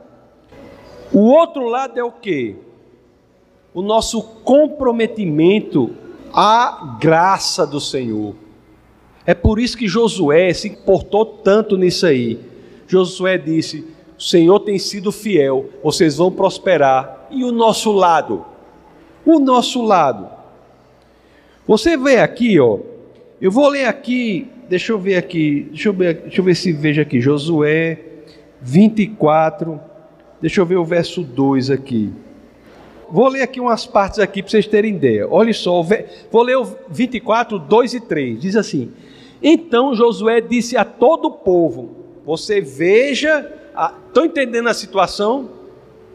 [1.13, 2.57] O outro lado é o que?
[3.75, 5.91] O nosso comprometimento
[6.33, 8.35] à graça do Senhor.
[9.27, 12.39] É por isso que Josué se importou tanto nisso aí.
[12.87, 13.87] Josué disse:
[14.19, 17.29] O Senhor tem sido fiel, vocês vão prosperar.
[17.31, 18.45] E o nosso lado?
[19.25, 20.29] O nosso lado.
[21.67, 22.79] Você vê aqui, ó.
[23.41, 26.73] Eu vou ler aqui, deixa eu ver aqui, deixa eu ver, deixa eu ver se
[26.73, 27.99] veja aqui, Josué
[28.61, 29.81] 24,
[30.41, 32.11] Deixa eu ver o verso 2 aqui.
[33.11, 35.29] Vou ler aqui umas partes aqui para vocês terem ideia.
[35.29, 35.83] Olha só,
[36.31, 38.41] vou ler o 24, 2 e 3.
[38.41, 38.91] Diz assim:
[39.43, 41.91] Então Josué disse a todo o povo:
[42.25, 43.51] Você veja,
[44.07, 45.51] estão entendendo a situação?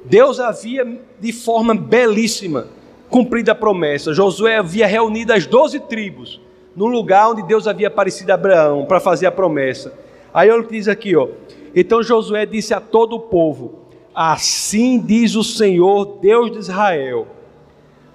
[0.04, 2.68] Deus havia de forma belíssima
[3.10, 4.14] cumprido a promessa.
[4.14, 6.40] Josué havia reunido as doze tribos
[6.76, 9.94] no lugar onde Deus havia aparecido a Abraão para fazer a promessa.
[10.34, 11.30] Aí ele diz aqui, ó.
[11.74, 17.28] Então Josué disse a todo o povo: Assim diz o Senhor, Deus de Israel: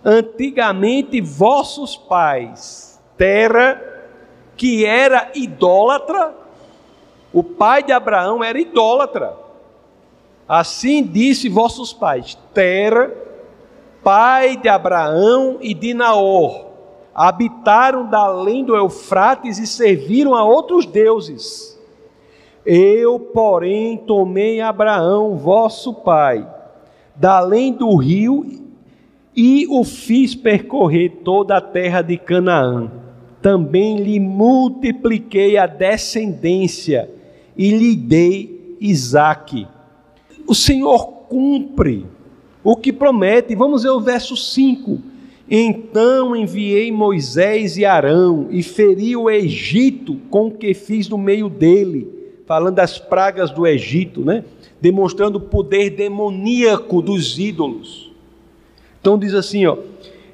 [0.04, 3.89] Antigamente vossos pais, terra
[4.60, 6.34] que era idólatra,
[7.32, 9.34] o pai de Abraão era idólatra.
[10.46, 13.10] Assim disse vossos pais, terra,
[14.04, 16.66] pai de Abraão e de Naor,
[17.14, 21.80] habitaram da além do Eufrates e serviram a outros deuses
[22.64, 26.46] eu, porém, tomei Abraão, vosso pai,
[27.16, 28.44] da além do rio,
[29.34, 32.90] e o fiz percorrer toda a terra de Canaã.
[33.42, 37.10] Também lhe multipliquei a descendência
[37.56, 39.66] e lhe dei Isaque.
[40.46, 42.06] O Senhor cumpre
[42.62, 43.54] o que promete.
[43.54, 44.98] Vamos ver o verso 5.
[45.48, 51.48] Então enviei Moisés e Arão e feri o Egito com o que fiz no meio
[51.48, 54.42] dele falando das pragas do Egito, né?
[54.80, 58.10] demonstrando o poder demoníaco dos ídolos.
[59.00, 59.78] Então diz assim, ó,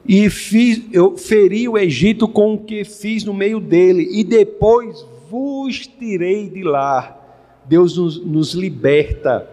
[0.09, 5.05] e fiz, eu feri o Egito com o que fiz no meio dele, e depois
[5.29, 7.17] vos tirei de lá.
[7.65, 9.51] Deus nos, nos liberta.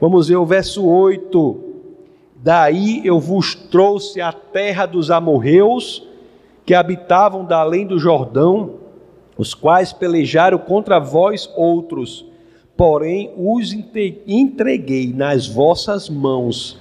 [0.00, 1.60] Vamos ver o verso 8.
[2.36, 6.06] Daí eu vos trouxe a terra dos amorreus,
[6.66, 8.74] que habitavam da além do Jordão,
[9.36, 12.26] os quais pelejaram contra vós outros,
[12.76, 13.72] porém os
[14.26, 16.78] entreguei nas vossas mãos,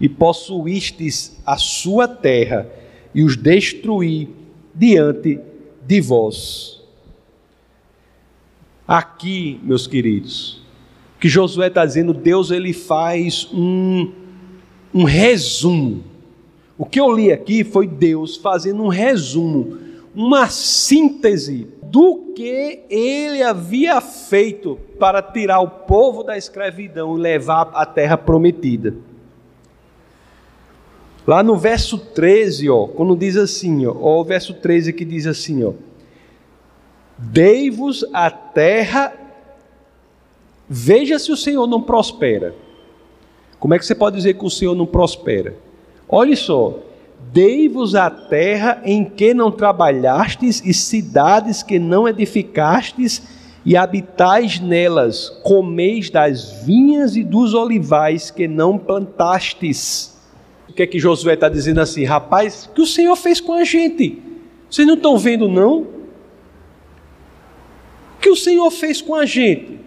[0.00, 2.66] e possuístes a sua terra,
[3.14, 4.30] e os destruí
[4.74, 5.38] diante
[5.86, 6.80] de vós.
[8.88, 10.62] Aqui, meus queridos,
[11.20, 14.10] que Josué está dizendo, Deus ele faz um,
[14.92, 16.02] um resumo.
[16.78, 19.78] O que eu li aqui foi Deus fazendo um resumo,
[20.14, 27.70] uma síntese do que ele havia feito para tirar o povo da escravidão e levar
[27.74, 28.94] à terra prometida.
[31.26, 35.62] Lá no verso 13, ó, quando diz assim, ó, o verso 13 que diz assim,
[35.62, 35.72] ó:
[37.18, 39.12] Dei-vos a terra,
[40.68, 42.54] veja se o Senhor não prospera.
[43.58, 45.54] Como é que você pode dizer que o Senhor não prospera?
[46.08, 46.78] Olhe só,
[47.32, 53.22] Dei-vos a terra em que não trabalhastes, e cidades que não edificastes,
[53.64, 60.09] e habitais nelas, comeis das vinhas e dos olivais que não plantastes.
[60.70, 62.04] O que é que Josué está dizendo assim?
[62.04, 64.22] Rapaz, o que o Senhor fez com a gente?
[64.70, 65.80] Vocês não estão vendo, não?
[65.80, 65.88] O
[68.20, 69.80] que o Senhor fez com a gente?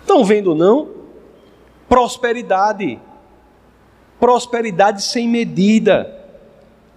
[0.00, 0.90] Estão vendo, não?
[1.88, 3.00] Prosperidade.
[4.20, 6.16] Prosperidade sem medida.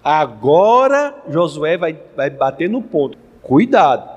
[0.04, 3.18] Agora Josué vai, vai bater no ponto.
[3.42, 4.08] Cuidado.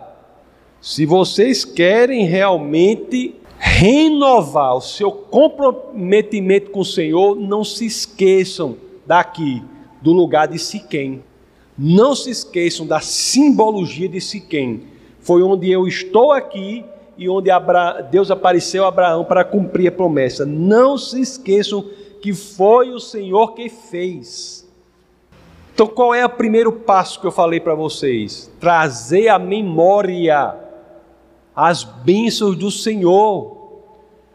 [0.82, 9.62] Se vocês querem realmente renovar o seu comprometimento com o Senhor, não se esqueçam daqui,
[10.00, 11.22] do lugar de Siquém.
[11.76, 14.84] Não se esqueçam da simbologia de Siquém.
[15.20, 16.84] Foi onde eu estou aqui
[17.18, 17.50] e onde
[18.10, 20.46] Deus apareceu a Abraão para cumprir a promessa.
[20.46, 21.84] Não se esqueçam
[22.22, 24.66] que foi o Senhor que fez.
[25.74, 28.50] Então, qual é o primeiro passo que eu falei para vocês?
[28.58, 30.54] Trazer a memória
[31.54, 33.56] as bênçãos do Senhor.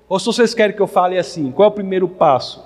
[0.07, 2.63] Ou se vocês querem que eu fale assim, qual é o primeiro passo?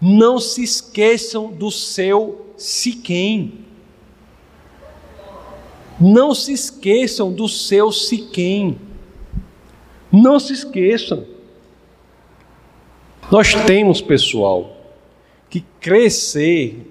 [0.00, 3.64] Não se esqueçam do seu Siquém.
[6.00, 8.78] Não se esqueçam do seu Siquém.
[10.12, 11.24] Não se esqueçam.
[13.30, 14.76] Nós temos, pessoal,
[15.48, 16.90] que crescer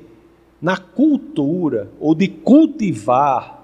[0.61, 3.61] na cultura ou de cultivar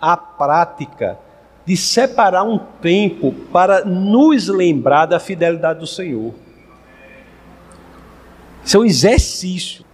[0.00, 1.18] a prática
[1.66, 6.34] de separar um tempo para nos lembrar da fidelidade do Senhor.
[8.64, 9.84] Isso é um exercício.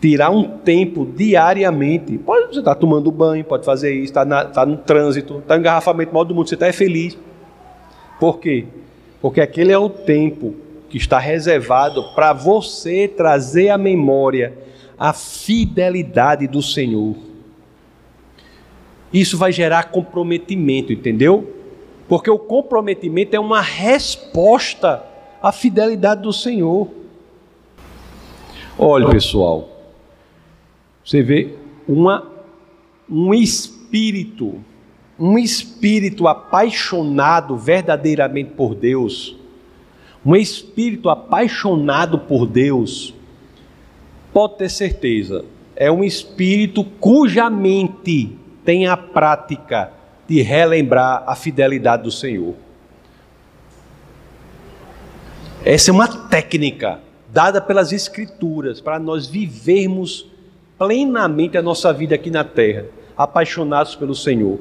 [0.00, 2.18] Tirar um tempo diariamente.
[2.18, 5.60] Pode você estar tá tomando banho, pode fazer isso, está tá no trânsito, está no
[5.60, 7.16] engarrafamento mal do mundo, você está feliz.
[8.20, 8.66] Por quê?
[9.20, 10.54] Porque aquele é o tempo
[10.88, 14.56] que está reservado para você trazer à memória
[14.98, 17.25] a fidelidade do Senhor
[19.20, 21.52] isso vai gerar comprometimento, entendeu?
[22.08, 25.04] Porque o comprometimento é uma resposta
[25.42, 26.88] à fidelidade do Senhor.
[28.78, 29.70] Olha, pessoal,
[31.04, 31.54] você vê
[31.88, 32.30] uma,
[33.08, 34.60] um espírito,
[35.18, 39.36] um espírito apaixonado verdadeiramente por Deus,
[40.24, 43.14] um espírito apaixonado por Deus,
[44.32, 45.44] pode ter certeza,
[45.74, 48.36] é um espírito cuja mente
[48.66, 49.92] tem a prática
[50.28, 52.54] de relembrar a fidelidade do Senhor.
[55.64, 57.00] Essa é uma técnica
[57.32, 60.30] dada pelas Escrituras para nós vivermos
[60.76, 62.86] plenamente a nossa vida aqui na terra,
[63.16, 64.58] apaixonados pelo Senhor.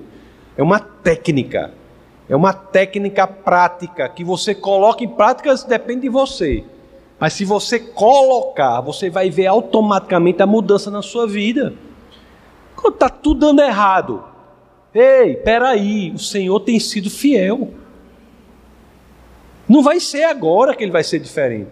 [0.56, 1.74] É uma técnica,
[2.30, 6.64] é uma técnica prática que você coloca em prática depende de você.
[7.20, 11.74] Mas se você colocar, você vai ver automaticamente a mudança na sua vida.
[12.90, 14.24] Está tudo dando errado.
[14.94, 17.74] Ei, peraí, o Senhor tem sido fiel.
[19.68, 21.72] Não vai ser agora que ele vai ser diferente.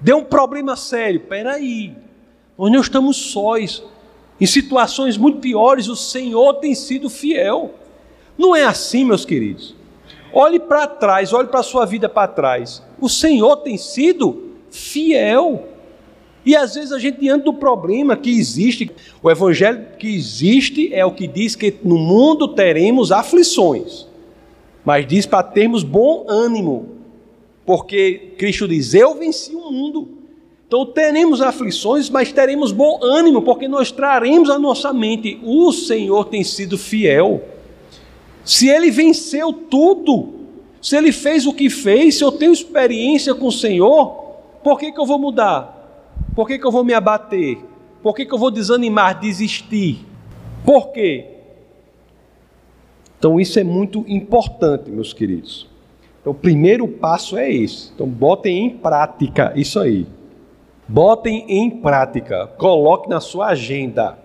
[0.00, 1.94] Deu um problema sério, peraí.
[2.56, 3.82] Nós não estamos sós.
[4.40, 7.74] Em situações muito piores, o Senhor tem sido fiel.
[8.38, 9.74] Não é assim, meus queridos.
[10.32, 12.82] Olhe para trás, olhe para a sua vida para trás.
[13.00, 15.68] O Senhor tem sido fiel.
[16.44, 18.90] E às vezes a gente, diante do problema que existe,
[19.22, 24.06] o evangelho que existe é o que diz que no mundo teremos aflições,
[24.84, 26.88] mas diz para termos bom ânimo,
[27.66, 30.08] porque Cristo diz: Eu venci o mundo.
[30.66, 36.24] Então teremos aflições, mas teremos bom ânimo, porque nós traremos à nossa mente: o Senhor
[36.26, 37.42] tem sido fiel.
[38.44, 40.28] Se ele venceu tudo,
[40.80, 44.06] se ele fez o que fez, se eu tenho experiência com o Senhor,
[44.62, 45.79] por que, que eu vou mudar?
[46.34, 47.58] Por que, que eu vou me abater?
[48.02, 50.04] Por que, que eu vou desanimar, desistir?
[50.64, 51.26] Por quê?
[53.18, 55.68] Então, isso é muito importante, meus queridos.
[56.20, 57.90] Então, o primeiro passo é esse.
[57.94, 60.06] Então, botem em prática isso aí.
[60.88, 62.46] Botem em prática.
[62.56, 64.18] Coloque na sua agenda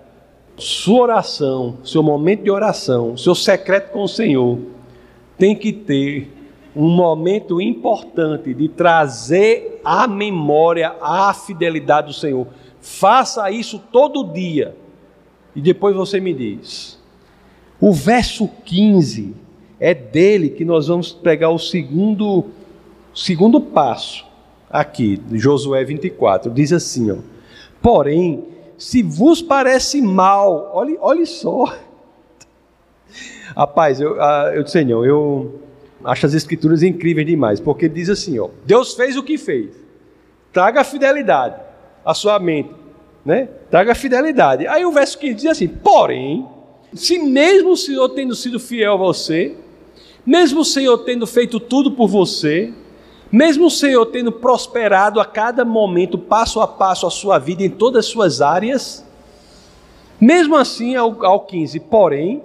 [0.58, 4.60] sua oração, seu momento de oração, seu secreto com o Senhor.
[5.38, 6.32] Tem que ter
[6.76, 12.48] um momento importante de trazer à memória a fidelidade do Senhor.
[12.82, 14.76] Faça isso todo dia.
[15.56, 17.00] E depois você me diz.
[17.80, 19.34] O verso 15
[19.80, 22.46] é dele que nós vamos pegar o segundo
[23.14, 24.26] segundo passo
[24.70, 26.52] aqui, Josué 24.
[26.52, 27.18] Diz assim, ó:
[27.82, 28.44] Porém,
[28.78, 31.74] se vos parece mal, olhe, olhe só.
[33.56, 35.62] Rapaz, eu, ah, eu disse, Senhor, eu
[36.06, 39.72] acho as escrituras incríveis demais, porque diz assim, ó, Deus fez o que fez.
[40.54, 41.56] Traga a fidelidade
[42.06, 42.70] à sua mente,
[43.26, 43.50] né?
[43.70, 44.68] Traga a fidelidade.
[44.68, 46.48] Aí o verso 15 diz assim: "Porém,
[46.94, 49.56] se mesmo o Senhor tendo sido fiel a você,
[50.26, 52.72] mesmo o Senhor tendo feito tudo por você,
[53.32, 57.70] Mesmo o Senhor tendo prosperado a cada momento, passo a passo, a sua vida em
[57.70, 59.06] todas as suas áreas,
[60.20, 62.42] mesmo assim, ao, ao 15, porém,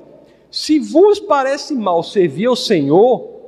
[0.51, 3.40] se vos parece mal servir ao Senhor,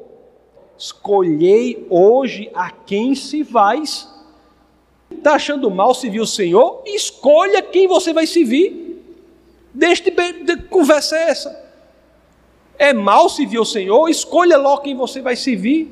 [0.77, 4.09] escolhei hoje a quem se vais.
[5.11, 6.83] Está achando mal servir o Senhor?
[6.87, 9.03] Escolha quem você vai servir.
[9.73, 10.11] Deixe de,
[10.45, 11.62] de conversa é essa.
[12.79, 14.09] É mal servir o Senhor?
[14.09, 15.89] Escolha logo quem você vai servir.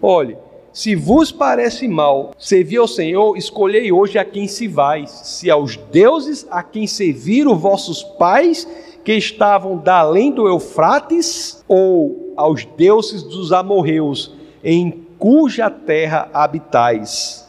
[0.00, 0.36] Olhe,
[0.72, 5.76] se vos parece mal servir ao Senhor, escolhei hoje a quem se vai, se aos
[5.76, 8.66] deuses a quem serviram vossos pais,
[9.04, 17.48] que estavam da além do Eufrates, ou aos deuses dos amorreus, em cuja terra habitais.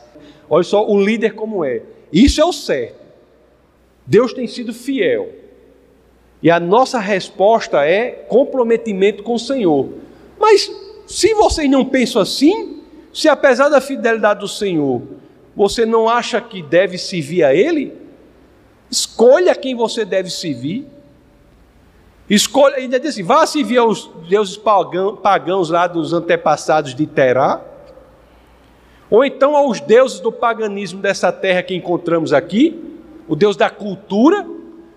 [0.50, 1.82] Olha só o líder como é.
[2.12, 3.02] Isso é o certo.
[4.06, 5.30] Deus tem sido fiel.
[6.42, 9.90] E a nossa resposta é comprometimento com o Senhor.
[10.40, 10.70] Mas
[11.08, 12.82] se vocês não pensam assim,
[13.14, 15.02] se apesar da fidelidade do Senhor,
[15.56, 17.94] você não acha que deve servir a Ele,
[18.92, 20.86] escolha quem você deve servir.
[22.30, 27.62] Escolha, ainda diz assim: vá servir aos deuses pagãos lá dos antepassados de Terá,
[29.10, 32.82] ou então aos deuses do paganismo dessa terra que encontramos aqui,
[33.28, 34.46] o Deus da cultura.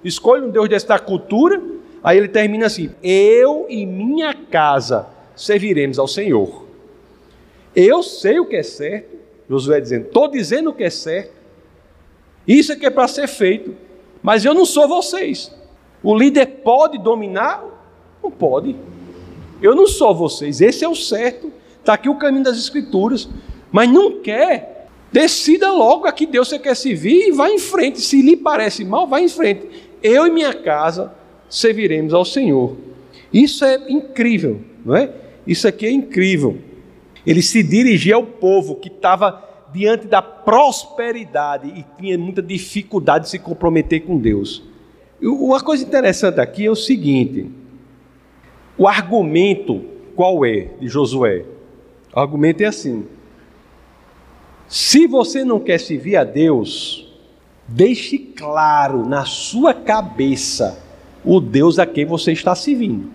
[0.05, 1.61] Escolha um Deus dessa cultura.
[2.03, 6.65] Aí ele termina assim: Eu e minha casa serviremos ao Senhor.
[7.75, 9.17] Eu sei o que é certo,
[9.51, 11.33] Josué dizendo, estou dizendo o que é certo,
[12.49, 13.77] isso é que é para ser feito,
[14.23, 15.55] mas eu não sou vocês.
[16.03, 17.65] O líder pode dominar?
[18.23, 18.77] Não pode.
[19.61, 23.29] Eu não sou vocês, esse é o certo, está aqui o caminho das Escrituras,
[23.73, 28.01] mas não quer, decida logo a que Deus você quer servir e vá em frente.
[28.01, 29.67] Se lhe parece mal, vá em frente.
[30.03, 31.13] Eu e minha casa
[31.49, 32.77] serviremos ao Senhor.
[33.33, 35.11] Isso é incrível, não é?
[35.47, 36.59] Isso aqui é incrível.
[37.27, 39.43] Ele se dirigia ao povo que estava
[39.73, 44.63] diante da prosperidade e tinha muita dificuldade de se comprometer com Deus.
[45.21, 47.51] Uma coisa interessante aqui é o seguinte:
[48.77, 51.45] o argumento qual é de Josué?
[52.15, 53.07] O argumento é assim:
[54.67, 57.07] se você não quer servir a Deus,
[57.69, 60.83] deixe claro na sua cabeça
[61.25, 63.11] o Deus a quem você está servindo.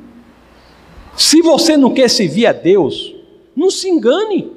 [1.18, 3.16] Se você não quer servir a Deus,
[3.56, 4.52] não se engane.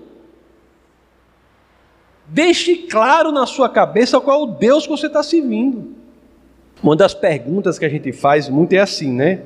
[2.27, 5.95] Deixe claro na sua cabeça qual é o Deus que você está servindo.
[6.85, 9.41] Uma das perguntas que a gente faz muito é assim, né?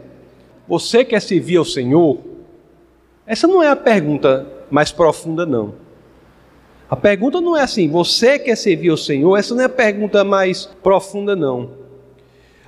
[0.67, 2.19] Você quer servir ao Senhor?
[3.25, 5.75] Essa não é a pergunta mais profunda, não.
[6.91, 9.37] A pergunta não é assim, você quer servir ao Senhor?
[9.37, 11.71] Essa não é a pergunta mais profunda, não.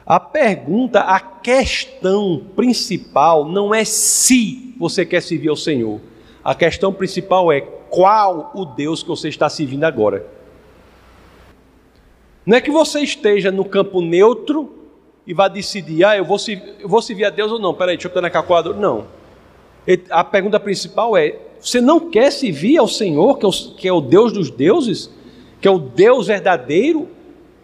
[0.06, 6.00] A pergunta, a questão principal não é se você quer servir ao Senhor.
[6.44, 10.24] A questão principal é qual o Deus que você está servindo agora.
[12.44, 14.74] Não é que você esteja no campo neutro
[15.26, 16.38] e vá decidir, ah, eu vou,
[16.80, 17.74] eu vou servir a Deus ou não.
[17.74, 18.76] Peraí, deixa eu estar na calculadora.
[18.76, 19.06] Não.
[20.10, 23.92] A pergunta principal é: você não quer servir ao Senhor, que é o, que é
[23.92, 25.10] o Deus dos deuses,
[25.60, 27.08] que é o Deus verdadeiro,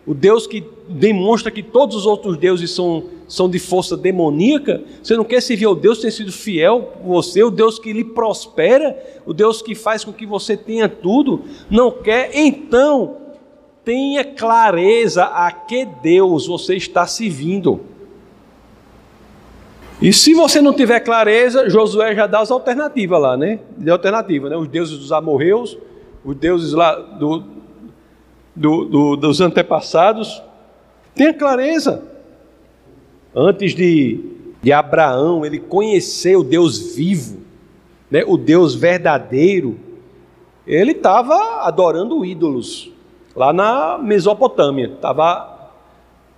[0.07, 5.17] o Deus que demonstra que todos os outros deuses são são de força demoníaca, você
[5.17, 8.05] não quer servir ao Deus que tem sido fiel por você, o Deus que lhe
[8.05, 13.26] prospera, o Deus que faz com que você tenha tudo, não quer, então
[13.87, 17.83] tenha clareza a que Deus você está servindo.
[20.03, 23.61] E se você não tiver clareza, Josué já dá as alternativas lá, né?
[23.79, 24.57] De alternativa, né?
[24.57, 25.79] Os deuses dos amorreus,
[26.25, 27.45] os deuses lá do,
[28.57, 30.43] do, do, dos antepassados.
[31.15, 32.03] Tenha clareza.
[33.33, 34.19] Antes de,
[34.61, 37.39] de Abraão, ele conhecer o Deus vivo,
[38.11, 39.79] né, o Deus verdadeiro,
[40.67, 42.96] ele estava adorando ídolos,
[43.37, 45.71] lá na Mesopotâmia, estava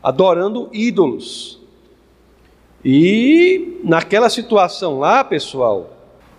[0.02, 1.60] adorando ídolos.
[2.84, 5.90] E naquela situação lá, pessoal,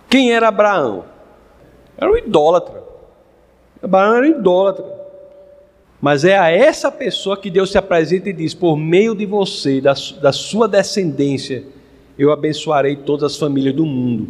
[0.10, 1.06] quem era Abraão?
[1.98, 2.84] Era um idólatra.
[3.82, 5.00] Abraão era um idólatra.
[6.02, 9.82] Mas é a essa pessoa que Deus se apresenta e diz: por meio de você,
[9.82, 11.64] da, da sua descendência,
[12.18, 14.30] eu abençoarei todas as famílias do mundo.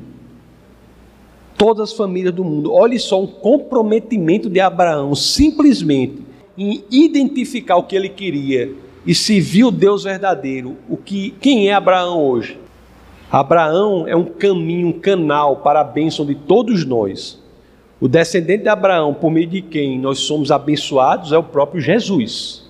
[1.60, 2.72] Todas as famílias do mundo.
[2.72, 6.24] Olhe só um comprometimento de Abraão, simplesmente
[6.58, 8.72] em identificar o que ele queria
[9.06, 10.78] e se viu Deus verdadeiro.
[10.88, 12.58] O que, quem é Abraão hoje?
[13.30, 17.38] Abraão é um caminho, um canal para a bênção de todos nós.
[18.00, 22.64] O descendente de Abraão, por meio de quem nós somos abençoados, é o próprio Jesus.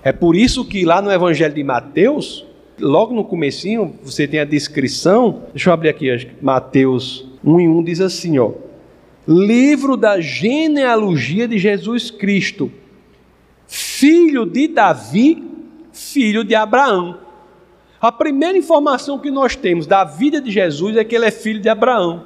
[0.00, 2.46] É por isso que lá no Evangelho de Mateus,
[2.78, 7.82] logo no comecinho, você tem a descrição, deixa eu abrir aqui, Mateus 1 e 1
[7.82, 8.52] diz assim, ó,
[9.26, 12.70] livro da genealogia de Jesus Cristo,
[13.66, 15.42] filho de Davi,
[15.92, 17.18] filho de Abraão.
[18.00, 21.60] A primeira informação que nós temos da vida de Jesus é que ele é filho
[21.60, 22.24] de Abraão.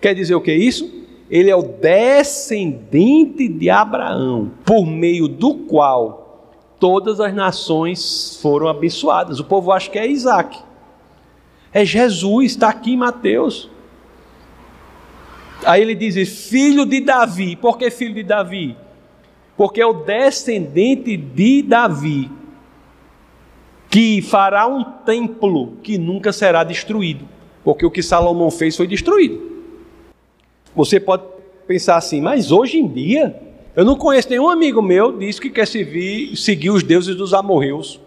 [0.00, 1.04] Quer dizer o que é isso?
[1.30, 6.24] Ele é o descendente de Abraão, por meio do qual
[6.78, 9.40] todas as nações foram abençoadas.
[9.40, 10.58] O povo acha que é Isaac.
[11.72, 13.70] É Jesus, está aqui em Mateus.
[15.64, 17.56] Aí ele diz: filho de Davi.
[17.56, 18.76] Por que filho de Davi?
[19.56, 22.30] Porque é o descendente de Davi
[23.94, 27.28] que fará um templo que nunca será destruído,
[27.62, 29.40] porque o que Salomão fez foi destruído.
[30.74, 31.22] Você pode
[31.64, 33.40] pensar assim, mas hoje em dia,
[33.76, 37.32] eu não conheço nenhum amigo meu que diz que quer seguir, seguir os deuses dos
[37.32, 38.00] amorreus.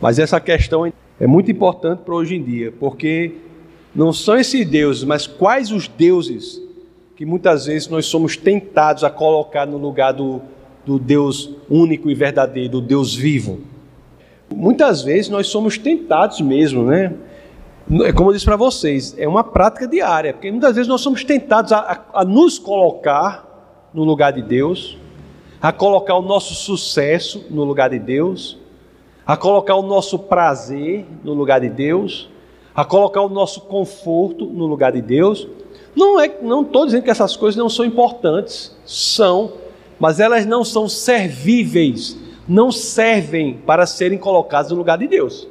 [0.00, 3.36] Mas essa questão é muito importante para hoje em dia, porque
[3.94, 6.60] não são esses deuses, mas quais os deuses
[7.18, 10.40] que muitas vezes nós somos tentados a colocar no lugar do,
[10.86, 13.58] do Deus único e verdadeiro, do Deus vivo.
[14.54, 17.12] Muitas vezes nós somos tentados mesmo, né?
[18.04, 21.24] É como eu disse para vocês, é uma prática diária, porque muitas vezes nós somos
[21.24, 24.96] tentados a, a, a nos colocar no lugar de Deus,
[25.60, 28.58] a colocar o nosso sucesso no lugar de Deus,
[29.26, 32.30] a colocar o nosso prazer no lugar de Deus,
[32.78, 35.48] a colocar o nosso conforto no lugar de Deus.
[35.96, 39.54] Não é, não estou dizendo que essas coisas não são importantes, são,
[39.98, 42.16] mas elas não são servíveis,
[42.48, 45.48] não servem para serem colocadas no lugar de Deus.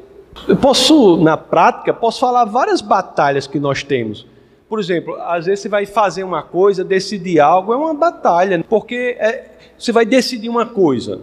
[0.48, 4.26] Eu posso, na prática, posso falar várias batalhas que nós temos.
[4.70, 9.18] Por exemplo, às vezes você vai fazer uma coisa, decidir algo, é uma batalha, porque
[9.20, 11.20] é, você vai decidir uma coisa.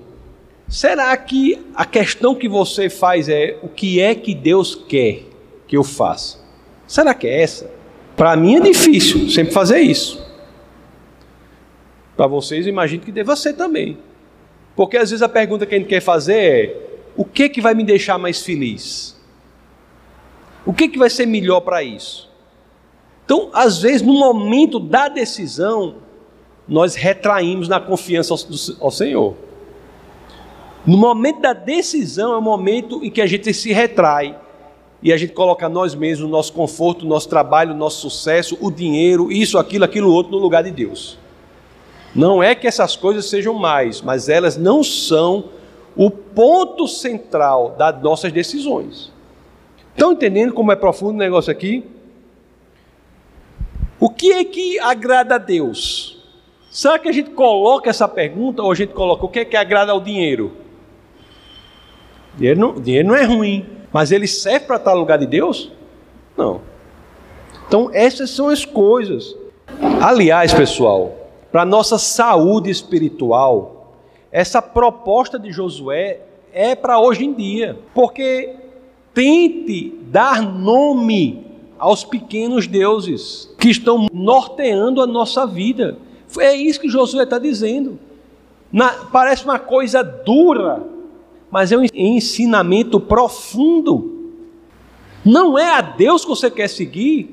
[0.69, 5.33] Será que a questão que você faz é o que é que Deus quer
[5.67, 6.39] que eu faça?
[6.87, 7.71] Será que é essa?
[8.17, 10.25] Para mim é difícil sempre fazer isso.
[12.17, 13.99] Para vocês, imagino que deva ser também.
[14.77, 16.77] Porque às vezes a pergunta que a gente quer fazer é:
[17.17, 19.21] o que que vai me deixar mais feliz?
[20.67, 22.31] O que que vai ser melhor para isso?
[23.25, 25.97] Então, às vezes, no momento da decisão,
[26.69, 29.35] nós retraímos na confiança ao, ao Senhor.
[30.87, 34.39] No momento da decisão é o momento em que a gente se retrai
[35.05, 38.57] e a gente coloca nós mesmos, o nosso conforto, o nosso trabalho, o nosso sucesso,
[38.59, 41.19] o dinheiro, isso, aquilo, aquilo outro no lugar de Deus.
[42.15, 45.51] Não é que essas coisas sejam mais, mas elas não são
[45.95, 49.13] o ponto central das nossas decisões.
[49.91, 51.85] Estão entendendo como é profundo o negócio aqui?
[54.01, 56.25] O que é que agrada a Deus?
[56.71, 59.57] Será que a gente coloca essa pergunta ou a gente coloca o que é que
[59.57, 60.57] agrada ao dinheiro?
[62.39, 65.71] Dinheiro não, dinheiro não é ruim, mas ele serve para estar no lugar de Deus?
[66.37, 66.61] Não.
[67.69, 69.37] Então, essas são as coisas.
[70.03, 71.15] Aliás, pessoal,
[71.53, 73.95] para nossa saúde espiritual,
[74.33, 76.23] essa proposta de Josué
[76.53, 78.57] é para hoje em dia, porque
[79.15, 81.47] tente dar nome
[81.79, 85.99] aos pequenos deuses que estão norteando a nossa vida.
[86.41, 87.97] É isso que Josué está dizendo.
[88.73, 90.83] Na, parece uma coisa dura,
[91.55, 94.33] mas é um ensinamento profundo.
[95.25, 97.33] Não é a Deus que você quer seguir.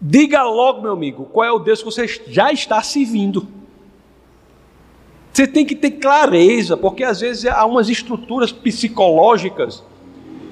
[0.00, 3.48] Diga logo, meu amigo, qual é o Deus que você já está servindo.
[5.32, 9.82] Você tem que ter clareza, porque às vezes há umas estruturas psicológicas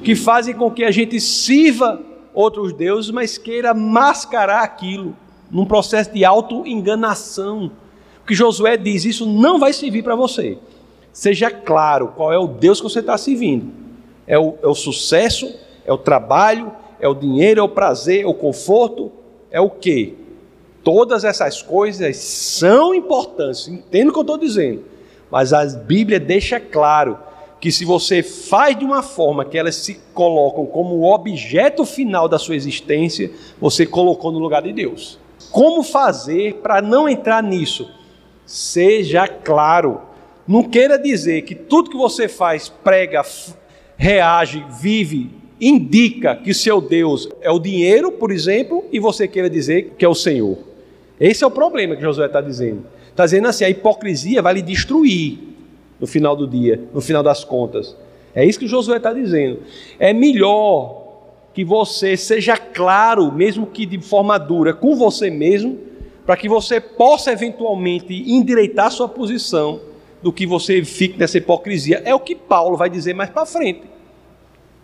[0.03, 2.03] que fazem com que a gente sirva
[2.35, 5.17] outros deuses, mas queira mascarar aquilo
[5.49, 7.71] num processo de auto-enganação.
[8.27, 10.59] que Josué diz: isso não vai servir para você.
[11.19, 13.73] Seja claro qual é o Deus que você está servindo:
[14.25, 15.53] é o, é o sucesso,
[15.85, 19.11] é o trabalho, é o dinheiro, é o prazer, é o conforto,
[19.51, 20.15] é o quê?
[20.85, 24.85] Todas essas coisas são importantes, entendo o que eu estou dizendo,
[25.29, 27.19] mas a Bíblia deixa claro
[27.61, 32.29] que se você faz de uma forma que elas se colocam como o objeto final
[32.29, 35.19] da sua existência, você colocou no lugar de Deus.
[35.51, 37.91] Como fazer para não entrar nisso?
[38.47, 40.07] Seja claro.
[40.49, 43.23] Não queira dizer que tudo que você faz, prega,
[43.99, 45.31] reage, vive,
[45.61, 50.09] indica que seu Deus é o dinheiro, por exemplo, e você queira dizer que é
[50.09, 50.57] o Senhor.
[51.21, 52.87] Esse é o problema que Josué está dizendo.
[53.11, 55.39] Está dizendo assim: a hipocrisia vai lhe destruir
[56.01, 57.95] no final do dia, no final das contas.
[58.35, 59.61] É isso que Josué está dizendo.
[59.99, 61.09] É melhor
[61.53, 65.77] que você seja claro, mesmo que de forma dura, com você mesmo,
[66.25, 69.81] para que você possa eventualmente endireitar sua posição,
[70.23, 72.03] do que você fique nessa hipocrisia.
[72.05, 73.83] É o que Paulo vai dizer mais para frente.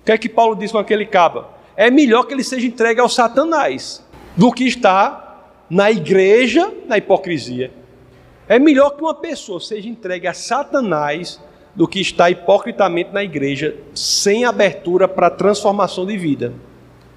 [0.01, 1.51] O que é que Paulo diz com aquele caba?
[1.77, 4.05] É melhor que ele seja entregue ao Satanás
[4.37, 7.73] do que estar na igreja, na hipocrisia.
[8.49, 11.41] É melhor que uma pessoa seja entregue a Satanás
[11.75, 16.53] do que estar hipocritamente na igreja, sem abertura para transformação de vida.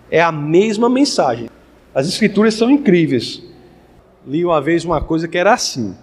[0.10, 1.50] É a mesma mensagem.
[1.94, 3.44] As escrituras são incríveis.
[4.26, 5.96] Li uma vez uma coisa que era assim: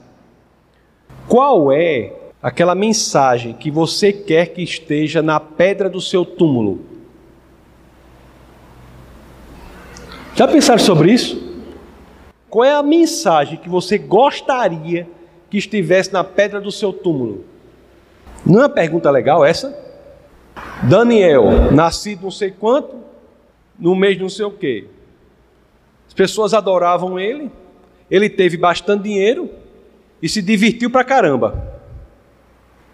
[1.29, 2.13] Qual é
[2.43, 6.81] aquela mensagem que você quer que esteja na pedra do seu túmulo?
[10.35, 11.43] Já pensaram sobre isso?
[12.51, 15.09] Qual é a mensagem que você gostaria
[15.49, 17.45] que estivesse na pedra do seu túmulo?
[18.45, 19.77] Não é uma pergunta legal essa?
[20.83, 22.95] Daniel, nascido não sei quanto,
[23.79, 24.87] no mês não sei o quê.
[26.07, 27.51] As pessoas adoravam ele,
[28.11, 29.49] ele teve bastante dinheiro
[30.25, 31.83] e se divertiu pra caramba.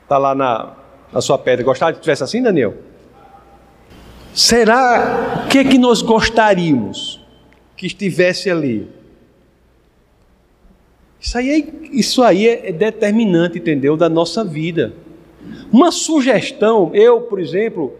[0.03, 0.75] Está lá na,
[1.13, 1.65] na sua pedra.
[1.65, 2.75] Gostaria que tivesse assim, Daniel?
[4.35, 7.25] Será que é que nós gostaríamos
[7.77, 8.89] que estivesse ali?
[11.21, 13.97] Isso aí, é, isso aí é determinante, entendeu?
[13.97, 14.93] Da nossa vida.
[15.71, 17.95] Uma sugestão, eu, por exemplo,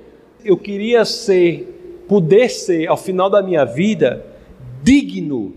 [0.45, 4.27] eu queria ser, poder ser, ao final da minha vida,
[4.83, 5.55] digno,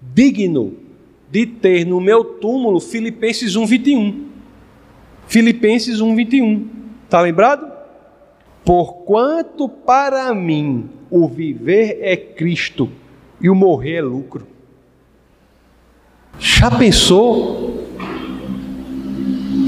[0.00, 0.85] digno
[1.30, 4.24] de ter no meu túmulo Filipenses 1,21.
[5.26, 6.66] Filipenses 1,21.
[7.04, 7.70] Está lembrado?
[8.64, 12.90] Porquanto para mim o viver é Cristo
[13.40, 14.46] e o morrer é lucro.
[16.38, 17.86] Já pensou?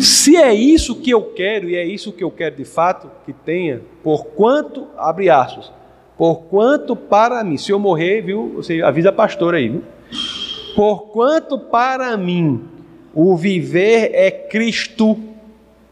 [0.00, 3.32] Se é isso que eu quero, e é isso que eu quero de fato que
[3.32, 5.72] tenha, por quanto, abre aspas,
[6.16, 9.82] por quanto para mim, se eu morrer, viu, você avisa a pastora aí, viu?
[10.78, 12.68] Por quanto para mim
[13.12, 15.18] o viver é Cristo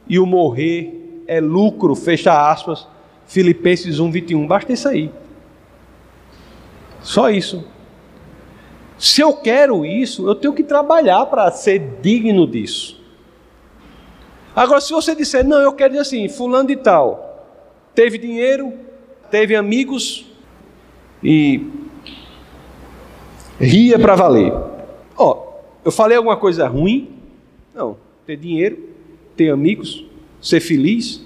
[0.07, 2.87] e o morrer é lucro, fecha aspas,
[3.27, 5.11] Filipenses 1, 21, basta isso aí.
[7.01, 7.67] Só isso.
[8.97, 13.03] Se eu quero isso, eu tenho que trabalhar para ser digno disso.
[14.55, 17.59] Agora, se você disser, não, eu quero dizer assim, fulano de tal,
[17.93, 18.73] teve dinheiro,
[19.33, 20.27] teve amigos
[21.25, 21.67] e
[23.59, 24.76] ria para valer.
[25.17, 25.55] Ó,
[25.85, 27.11] eu falei alguma coisa ruim?
[27.75, 27.97] Não,
[28.27, 28.89] ter dinheiro,
[29.37, 30.05] ter amigos,
[30.41, 31.21] ser feliz,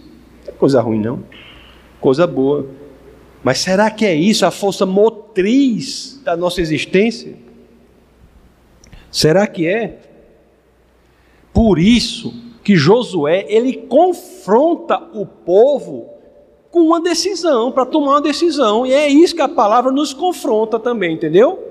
[0.44, 1.22] não é coisa ruim não,
[2.00, 2.66] coisa boa.
[3.42, 7.34] Mas será que é isso a força motriz da nossa existência?
[9.10, 9.98] Será que é?
[11.52, 12.32] Por isso
[12.62, 16.08] que Josué, ele confronta o povo
[16.70, 20.78] com uma decisão, para tomar uma decisão, e é isso que a palavra nos confronta
[20.78, 21.69] também, entendeu?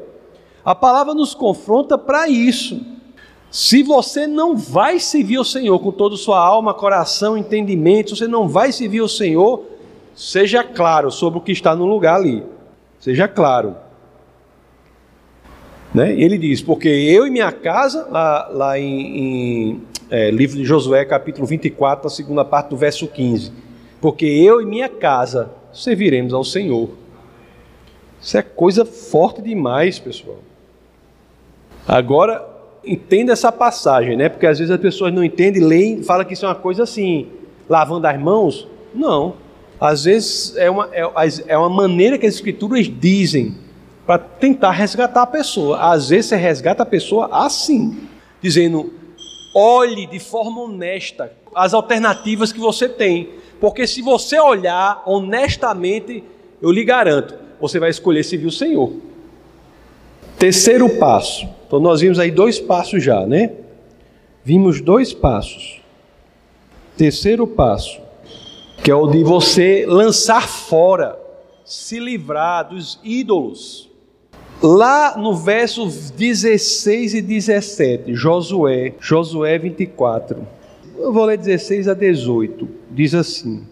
[0.63, 2.79] A palavra nos confronta para isso.
[3.51, 8.27] Se você não vai servir o Senhor com toda a sua alma, coração, entendimento, você
[8.27, 9.63] não vai servir o Senhor,
[10.13, 12.43] seja claro sobre o que está no lugar ali.
[12.99, 13.75] Seja claro.
[15.93, 16.13] Né?
[16.13, 21.03] Ele diz: Porque eu e minha casa, lá, lá em, em é, livro de Josué,
[21.05, 23.51] capítulo 24, a segunda parte do verso 15:
[23.99, 26.89] Porque eu e minha casa serviremos ao Senhor.
[28.21, 30.39] Isso é coisa forte demais, pessoal.
[31.87, 32.45] Agora,
[32.85, 34.29] entenda essa passagem, né?
[34.29, 37.27] Porque às vezes as pessoas não entendem, leem, falam que isso é uma coisa assim,
[37.67, 38.67] lavando as mãos.
[38.93, 39.35] Não.
[39.79, 41.03] Às vezes é uma, é,
[41.47, 43.55] é uma maneira que as escrituras dizem
[44.05, 45.79] para tentar resgatar a pessoa.
[45.79, 47.97] Às vezes você resgata a pessoa assim,
[48.41, 48.91] dizendo:
[49.55, 56.23] olhe de forma honesta as alternativas que você tem, porque se você olhar honestamente,
[56.61, 58.93] eu lhe garanto, você vai escolher servir o Senhor.
[60.37, 61.47] Terceiro passo.
[61.67, 63.51] Então nós vimos aí dois passos já, né?
[64.43, 65.81] Vimos dois passos.
[66.97, 68.01] Terceiro passo,
[68.83, 71.17] que é o de você lançar fora,
[71.63, 73.89] se livrar dos ídolos.
[74.61, 80.45] Lá no versos 16 e 17, Josué, Josué 24.
[80.97, 82.67] Eu vou ler 16 a 18.
[82.91, 83.65] Diz assim: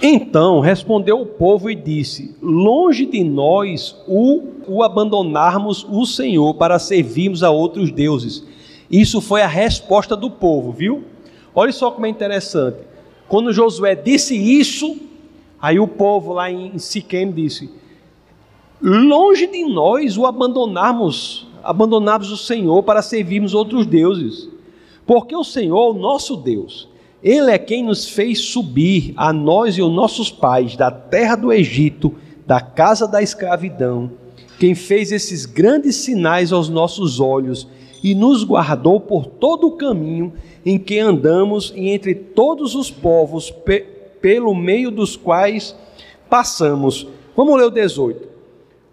[0.00, 6.78] Então respondeu o povo e disse: Longe de nós o, o abandonarmos o Senhor para
[6.78, 8.44] servirmos a outros deuses.
[8.90, 11.04] Isso foi a resposta do povo, viu?
[11.54, 12.78] Olha só como é interessante.
[13.28, 14.96] Quando Josué disse isso,
[15.60, 17.70] aí o povo lá em Siquém disse:
[18.82, 24.48] longe de nós o abandonarmos, abandonarmos o Senhor para servirmos outros deuses.
[25.06, 26.88] Porque o Senhor, o nosso Deus,
[27.22, 31.52] Ele é quem nos fez subir, a nós e os nossos pais, da terra do
[31.52, 32.14] Egito,
[32.46, 34.10] da casa da escravidão,
[34.58, 37.66] quem fez esses grandes sinais aos nossos olhos
[38.02, 40.32] e nos guardou por todo o caminho
[40.64, 43.86] em que andamos e entre todos os povos pe
[44.20, 45.74] pelo meio dos quais
[46.30, 47.08] passamos.
[47.36, 48.28] Vamos ler o 18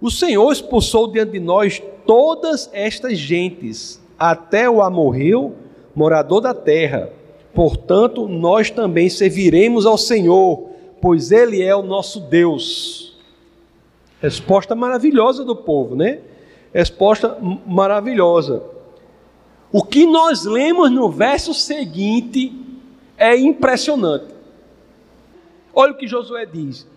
[0.02, 5.54] O Senhor expulsou diante de nós todas estas gentes, até o amorreu,
[5.94, 7.12] morador da terra.
[7.60, 10.70] Portanto, nós também serviremos ao Senhor,
[11.02, 13.18] pois Ele é o nosso Deus.
[14.22, 16.22] Resposta maravilhosa do povo, né?
[16.74, 17.38] Resposta
[17.68, 18.64] maravilhosa.
[19.74, 22.58] O que nós lemos no verso seguinte
[23.18, 24.34] é impressionante.
[25.74, 26.88] Olha o que Josué diz.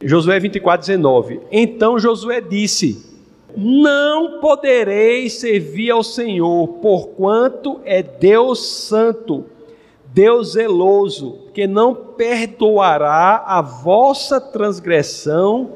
[0.00, 1.40] Josué 24, 19.
[1.50, 3.04] Então Josué disse:
[3.56, 9.46] Não podereis servir ao Senhor, porquanto é Deus santo,
[10.16, 15.72] Deus zeloso, que não perdoará a vossa transgressão,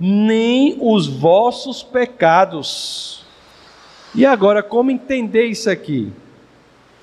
[0.00, 3.22] nem os vossos pecados.
[4.14, 6.10] E agora, como entender isso aqui?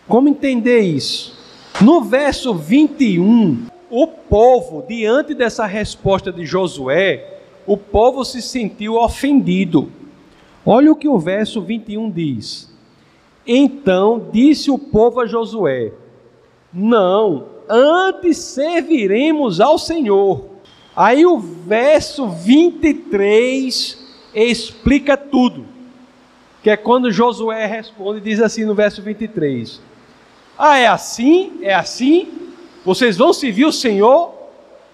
[0.07, 1.37] Como entender isso?
[1.79, 9.91] No verso 21, o povo, diante dessa resposta de Josué, o povo se sentiu ofendido.
[10.65, 12.75] Olha o que o verso 21 diz.
[13.45, 15.91] Então disse o povo a Josué:
[16.73, 20.45] Não, antes serviremos ao Senhor.
[20.95, 23.97] Aí o verso 23
[24.33, 25.65] explica tudo.
[26.61, 29.81] Que é quando Josué responde, diz assim no verso 23:
[30.57, 31.59] Ah, é assim?
[31.61, 32.27] É assim?
[32.83, 34.33] Vocês vão servir o Senhor?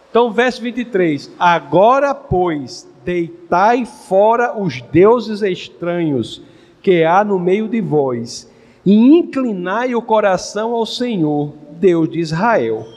[0.10, 6.42] Então, verso 23: Agora, pois, deitai fora os deuses estranhos
[6.82, 8.50] que há no meio de vós,
[8.86, 12.88] e inclinai o coração ao Senhor, Deus de Israel.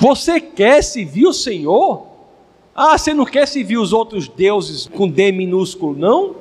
[0.00, 2.06] Você quer servir o Senhor?
[2.74, 6.36] Ah, você não quer servir os outros deuses com D minúsculo, não?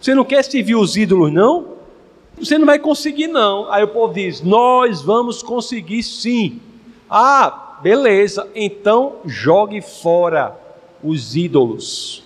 [0.00, 1.68] Você não quer servir os ídolos, não?
[2.38, 3.70] Você não vai conseguir, não.
[3.70, 6.60] Aí o povo diz: Nós vamos conseguir sim.
[7.08, 10.58] Ah, beleza, então jogue fora
[11.02, 12.22] os ídolos.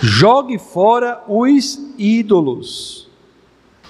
[0.00, 3.01] Jogue fora os ídolos.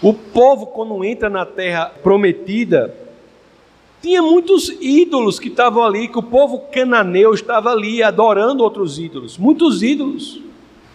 [0.02, 2.92] O povo, quando entra na terra prometida,
[4.02, 9.38] tinha muitos ídolos que estavam ali, que o povo cananeu estava ali adorando outros ídolos,
[9.38, 10.40] muitos ídolos.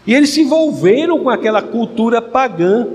[0.05, 2.85] E eles se envolveram com aquela cultura pagã.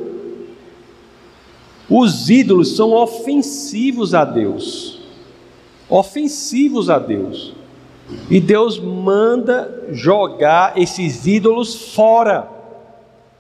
[1.89, 5.01] Os ídolos são ofensivos a Deus.
[5.89, 7.55] Ofensivos a Deus.
[8.31, 12.49] E Deus manda jogar esses ídolos fora.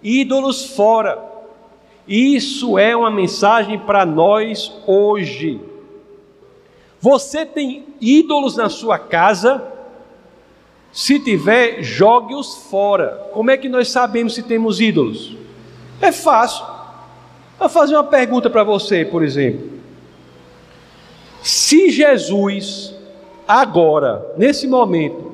[0.02, 1.31] Ídolos fora.
[2.06, 5.60] Isso é uma mensagem para nós hoje.
[7.00, 9.62] Você tem ídolos na sua casa?
[10.92, 13.30] Se tiver, jogue-os fora.
[13.32, 15.36] Como é que nós sabemos se temos ídolos?
[16.00, 16.64] É fácil.
[17.58, 19.70] Vou fazer uma pergunta para você, por exemplo.
[21.42, 22.94] Se Jesus,
[23.46, 25.32] agora, nesse momento,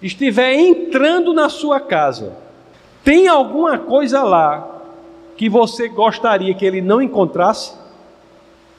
[0.00, 2.36] estiver entrando na sua casa,
[3.02, 4.73] tem alguma coisa lá
[5.36, 7.72] que você gostaria que ele não encontrasse?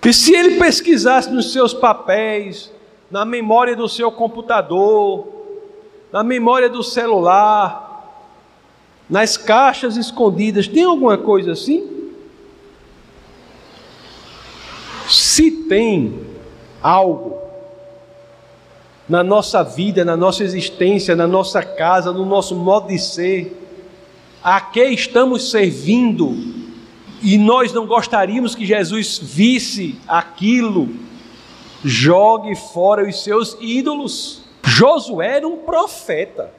[0.04, 2.72] E se ele pesquisasse nos seus papéis,
[3.10, 5.28] na memória do seu computador,
[6.12, 7.86] na memória do celular,
[9.10, 12.12] nas caixas escondidas, tem alguma coisa assim?
[15.08, 16.20] Se tem
[16.82, 17.40] algo
[19.08, 23.65] na nossa vida, na nossa existência, na nossa casa, no nosso modo de ser,
[24.46, 26.32] a que estamos servindo
[27.20, 30.88] e nós não gostaríamos que Jesus visse aquilo,
[31.84, 34.44] jogue fora os seus ídolos.
[34.64, 36.52] Josué era um profeta.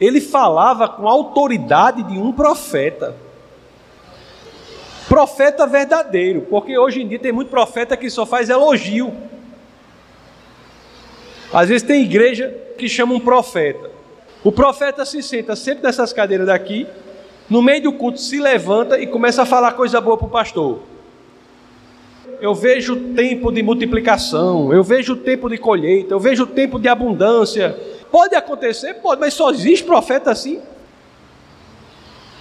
[0.00, 3.14] Ele falava com a autoridade de um profeta.
[5.06, 9.12] Profeta verdadeiro, porque hoje em dia tem muito profeta que só faz elogio.
[11.52, 12.48] Às vezes tem igreja
[12.78, 13.93] que chama um profeta.
[14.44, 16.86] O profeta se senta sempre nessas cadeiras daqui,
[17.50, 20.80] no meio do culto se levanta e começa a falar coisa boa para o pastor
[22.44, 27.74] eu vejo tempo de multiplicação, eu vejo tempo de colheita, eu vejo tempo de abundância.
[28.10, 28.94] Pode acontecer?
[28.94, 30.60] Pode, mas só existe profeta assim.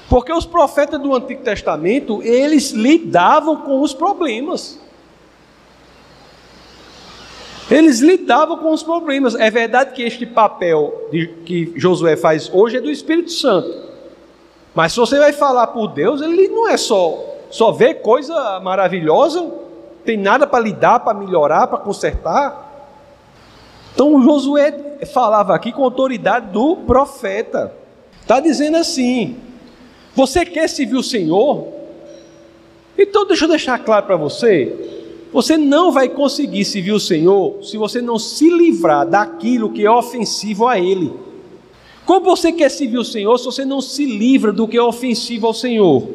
[0.10, 4.78] Porque os profetas do Antigo Testamento, eles lidavam com os problemas.
[7.74, 9.34] Eles lidavam com os problemas.
[9.34, 13.74] É verdade que este papel de, que Josué faz hoje é do Espírito Santo.
[14.76, 19.51] Mas se você vai falar por Deus, ele não é só só ver coisa maravilhosa,
[20.03, 22.91] tem nada para lidar, para melhorar, para consertar.
[23.93, 27.74] Então Josué falava aqui com autoridade do profeta.
[28.21, 29.38] Está dizendo assim:
[30.15, 31.67] você quer servir o Senhor?
[32.97, 34.93] Então deixa eu deixar claro para você.
[35.34, 39.89] Você não vai conseguir servir o Senhor se você não se livrar daquilo que é
[39.89, 41.11] ofensivo a Ele.
[42.05, 45.47] Como você quer servir o Senhor se você não se livra do que é ofensivo
[45.47, 46.07] ao Senhor?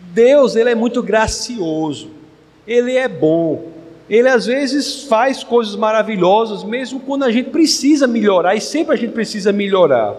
[0.00, 2.08] Deus, ele é muito gracioso.
[2.66, 3.72] Ele é bom.
[4.08, 8.96] Ele às vezes faz coisas maravilhosas, mesmo quando a gente precisa melhorar, e sempre a
[8.96, 10.16] gente precisa melhorar.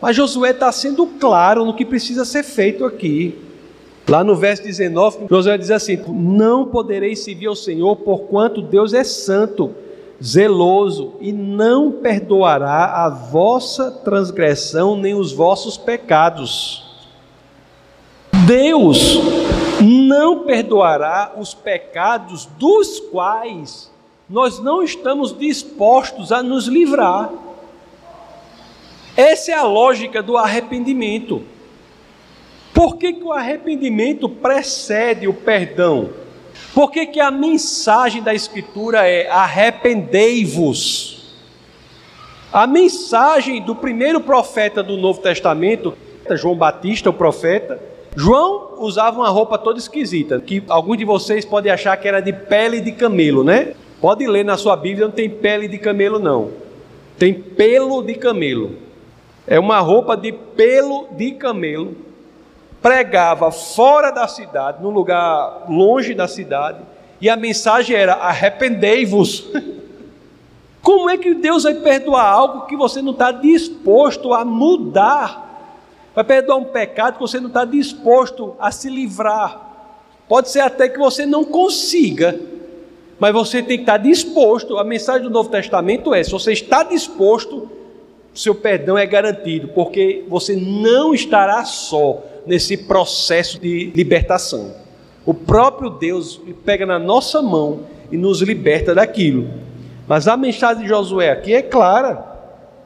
[0.00, 3.47] Mas Josué está sendo claro no que precisa ser feito aqui.
[4.08, 9.04] Lá no verso 19, Josué diz assim: Não podereis servir ao Senhor, porquanto Deus é
[9.04, 9.74] santo,
[10.22, 16.86] zeloso, e não perdoará a vossa transgressão nem os vossos pecados.
[18.46, 19.20] Deus
[19.82, 23.90] não perdoará os pecados dos quais
[24.28, 27.30] nós não estamos dispostos a nos livrar.
[29.14, 31.42] Essa é a lógica do arrependimento.
[32.78, 36.10] Por que, que o arrependimento precede o perdão?
[36.72, 41.34] Por que, que a mensagem da Escritura é arrependei-vos?
[42.52, 45.92] A mensagem do primeiro profeta do Novo Testamento,
[46.36, 47.82] João Batista, o profeta,
[48.14, 52.32] João usava uma roupa toda esquisita, que alguns de vocês podem achar que era de
[52.32, 53.74] pele de camelo, né?
[54.00, 56.52] Pode ler na sua Bíblia, não tem pele de camelo, não.
[57.18, 58.76] Tem pelo de camelo.
[59.48, 62.06] É uma roupa de pelo de camelo
[62.82, 66.78] pregava fora da cidade, num lugar longe da cidade,
[67.20, 69.46] e a mensagem era: arrependei-vos.
[70.80, 75.46] Como é que Deus vai perdoar algo que você não está disposto a mudar?
[76.14, 79.68] Vai perdoar um pecado que você não está disposto a se livrar.
[80.28, 82.38] Pode ser até que você não consiga,
[83.18, 84.78] mas você tem que estar disposto.
[84.78, 87.68] A mensagem do Novo Testamento é: se você está disposto,
[88.32, 94.74] seu perdão é garantido, porque você não estará só nesse processo de libertação.
[95.24, 97.80] O próprio Deus pega na nossa mão
[98.10, 99.48] e nos liberta daquilo.
[100.06, 102.24] Mas a mensagem de Josué aqui é clara.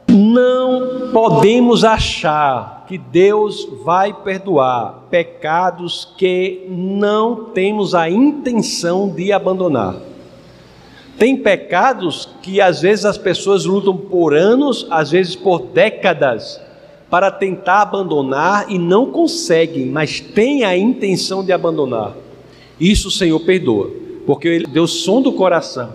[0.09, 9.95] Não podemos achar que Deus vai perdoar pecados que não temos a intenção de abandonar.
[11.17, 16.61] Tem pecados que às vezes as pessoas lutam por anos, às vezes por décadas,
[17.13, 22.15] para tentar abandonar e não conseguem, mas têm a intenção de abandonar.
[22.81, 23.91] Isso o Senhor perdoa,
[24.25, 25.93] porque Ele deu som do coração.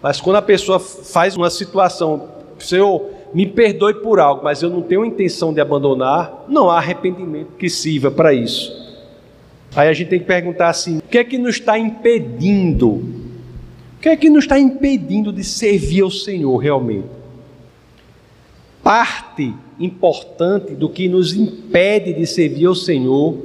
[0.00, 2.28] Mas quando a pessoa faz uma situação,
[2.60, 7.56] Senhor, me perdoe por algo, mas eu não tenho intenção de abandonar, não há arrependimento
[7.58, 8.72] que sirva para isso.
[9.74, 12.90] Aí a gente tem que perguntar assim: o que é que nos está impedindo?
[12.90, 17.08] O que é que nos está impedindo de servir ao Senhor realmente?
[18.84, 23.36] Parte importante do que nos impede de servir ao Senhor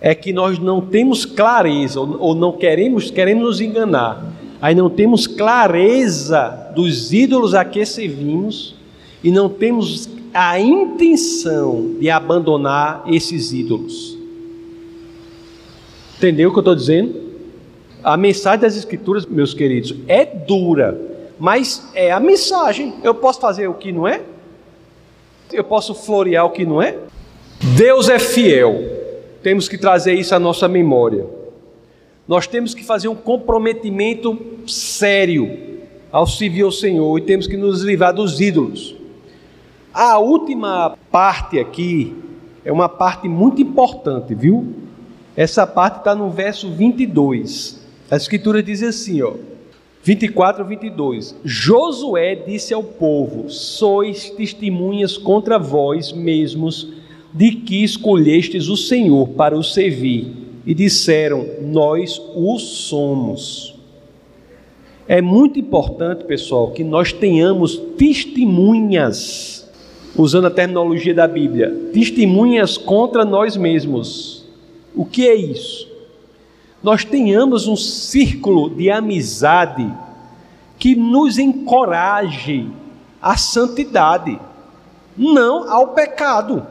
[0.00, 5.26] é que nós não temos clareza, ou não queremos, queremos nos enganar, aí não temos
[5.26, 8.76] clareza dos ídolos a que servimos
[9.22, 14.16] e não temos a intenção de abandonar esses ídolos.
[16.16, 17.28] Entendeu o que eu estou dizendo?
[18.02, 21.00] A mensagem das Escrituras, meus queridos, é dura,
[21.38, 22.94] mas é a mensagem.
[23.02, 24.22] Eu posso fazer o que não é?
[25.52, 26.96] Eu posso florear o que não é?
[27.76, 28.76] Deus é fiel.
[29.42, 31.26] Temos que trazer isso à nossa memória.
[32.26, 35.78] Nós temos que fazer um comprometimento sério
[36.12, 38.94] ao servir ao Senhor e temos que nos livrar dos ídolos.
[39.92, 42.14] A última parte aqui
[42.64, 44.74] é uma parte muito importante, viu?
[45.34, 47.80] Essa parte está no verso 22.
[48.10, 49.34] A Escritura diz assim, ó.
[50.02, 51.36] 24 a 22.
[51.44, 56.88] Josué disse ao povo: Sois testemunhas contra vós mesmos
[57.32, 60.32] de que escolhestes o Senhor para o servir.
[60.64, 63.74] E disseram: Nós o somos.
[65.06, 69.66] É muito importante, pessoal, que nós tenhamos testemunhas,
[70.14, 74.44] usando a terminologia da Bíblia, testemunhas contra nós mesmos.
[74.94, 75.87] O que é isso?
[76.82, 79.92] Nós tenhamos um círculo de amizade
[80.78, 82.68] que nos encoraje
[83.20, 84.38] à santidade,
[85.16, 86.66] não ao pecado.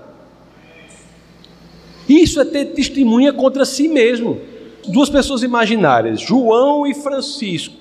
[2.08, 4.40] Isso é ter testemunha contra si mesmo.
[4.88, 7.76] Duas pessoas imaginárias, João e Francisco,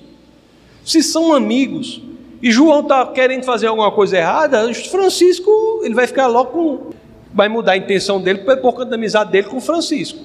[0.83, 2.01] se são amigos
[2.41, 6.89] e João está querendo fazer alguma coisa errada, Francisco ele vai ficar logo com,
[7.33, 10.19] vai mudar a intenção dele por conta da amizade dele com Francisco.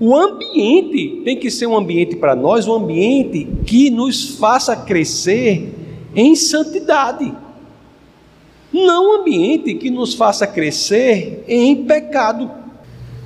[0.00, 5.74] O ambiente tem que ser um ambiente para nós, um ambiente que nos faça crescer
[6.16, 7.30] em santidade.
[8.72, 12.50] Não um ambiente que nos faça crescer em pecado.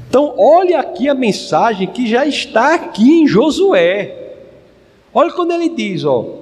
[0.08, 4.34] Então, olhe aqui a mensagem que já está aqui em Josué.
[5.12, 6.40] Olha quando ele diz, ó.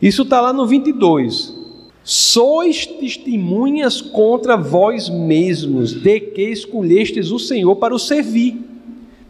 [0.00, 1.54] Isso está lá no 22.
[2.02, 8.71] Sois testemunhas contra vós mesmos de que escolhestes o Senhor para o servir.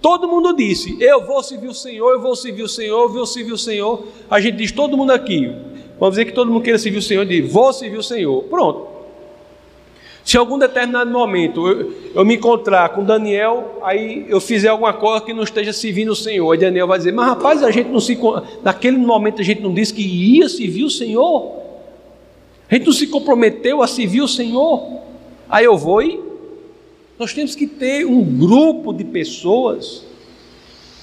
[0.02, 3.24] Todo mundo disse: Eu vou servir o Senhor, eu vou servir o Senhor, eu vou
[3.24, 4.04] servir o Senhor.
[4.28, 5.50] A gente diz: Todo mundo aqui.
[5.98, 8.42] Vamos dizer que todo mundo queira servir o Senhor, diz: Vou servir o Senhor.
[8.44, 8.88] Pronto.
[10.24, 15.24] Se algum determinado momento eu, eu, me encontrar com Daniel, aí eu fizer alguma coisa
[15.24, 18.00] que não esteja servindo o Senhor, aí Daniel vai dizer: Mas rapaz, a gente não
[18.00, 18.18] se.
[18.62, 21.62] Naquele momento a gente não disse que ia servir o Senhor.
[22.68, 25.00] A gente não se comprometeu a servir o Senhor.
[25.48, 26.31] Aí eu vou e.
[27.22, 30.02] Nós temos que ter um grupo de pessoas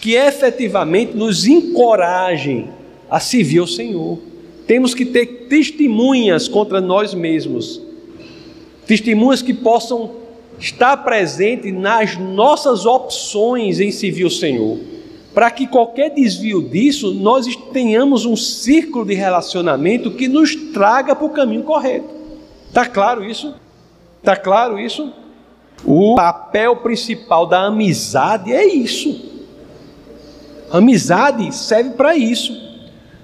[0.02, 2.68] que efetivamente nos encorajem
[3.10, 4.20] a servir o Senhor.
[4.68, 7.82] Temos que ter testemunhas contra nós mesmos
[8.86, 10.12] testemunhas que possam
[10.60, 14.78] estar presentes nas nossas opções em servir o Senhor,
[15.34, 21.26] para que qualquer desvio disso, nós tenhamos um círculo de relacionamento que nos traga para
[21.26, 22.10] o caminho correto.
[22.68, 23.56] Está claro isso?
[24.22, 25.14] Está claro isso?
[25.86, 29.30] O papel principal da amizade é isso.
[30.72, 32.70] Amizade serve para isso.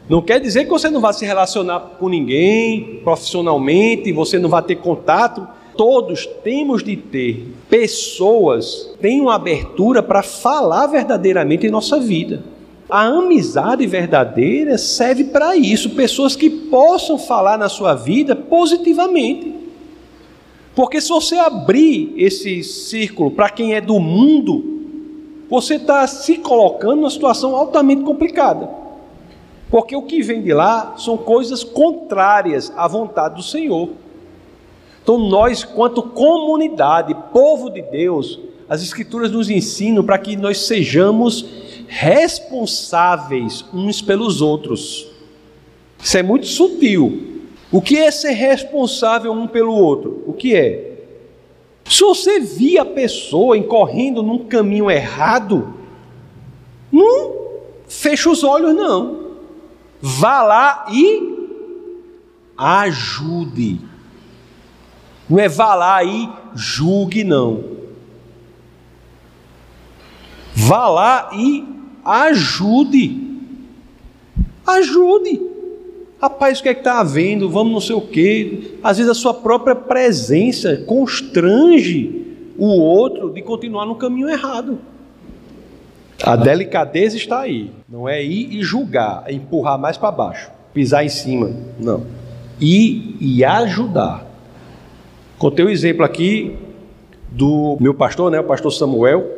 [0.08, 4.62] Não quer dizer que você não vai se relacionar com ninguém profissionalmente, você não vai
[4.62, 5.48] ter contato.
[5.76, 12.44] Todos temos de ter pessoas que tenham abertura para falar verdadeiramente em nossa vida.
[12.90, 19.55] A amizade verdadeira serve para isso, pessoas que possam falar na sua vida positivamente.
[20.76, 24.76] Porque se você abrir esse círculo para quem é do mundo,
[25.50, 28.70] você está se colocando numa situação altamente complicada.
[29.70, 33.90] Porque o que vem de lá são coisas contrárias à vontade do Senhor.
[35.02, 41.46] Então, nós, quanto comunidade, povo de Deus, as Escrituras nos ensinam para que nós sejamos
[41.88, 45.08] responsáveis uns pelos outros.
[46.02, 47.35] Isso é muito sutil.
[47.76, 50.24] O que é ser responsável um pelo outro?
[50.26, 50.98] O que é?
[51.84, 55.74] Se você via a pessoa incorrendo num caminho errado,
[56.90, 57.34] não
[57.86, 59.34] fecha os olhos, não.
[60.02, 61.36] Vá lá e
[62.58, 63.82] ajude.
[65.30, 67.62] Não é vá lá e julgue, não.
[70.56, 71.68] Vá lá e
[72.06, 73.38] ajude.
[74.66, 75.55] Ajude.
[76.22, 77.50] Rapaz, o que é que está havendo?
[77.50, 78.78] Vamos não sei o quê.
[78.84, 82.26] Às vezes a sua própria presença constrange
[82.58, 84.80] o outro de continuar no caminho errado.
[86.24, 87.72] A delicadeza está aí.
[87.88, 91.52] Não é ir e julgar, é empurrar mais para baixo, pisar em cima.
[91.78, 92.06] Não.
[92.60, 94.26] Ir e ajudar.
[95.38, 96.56] Contei um exemplo aqui
[97.30, 99.30] do meu pastor, né, o pastor Samuel.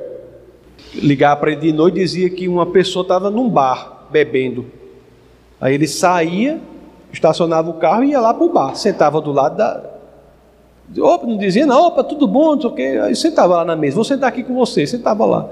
[0.94, 4.66] Ligar para ele de noite dizia que uma pessoa estava num bar bebendo.
[5.60, 6.60] Aí ele saía,
[7.12, 9.84] estacionava o carro e ia lá para o bar, sentava do lado da.
[11.00, 13.00] Opa, não dizia, não, opa, tudo bom, não sei o quê.
[13.04, 15.50] Aí sentava lá na mesa, vou sentar aqui com você, sentava lá.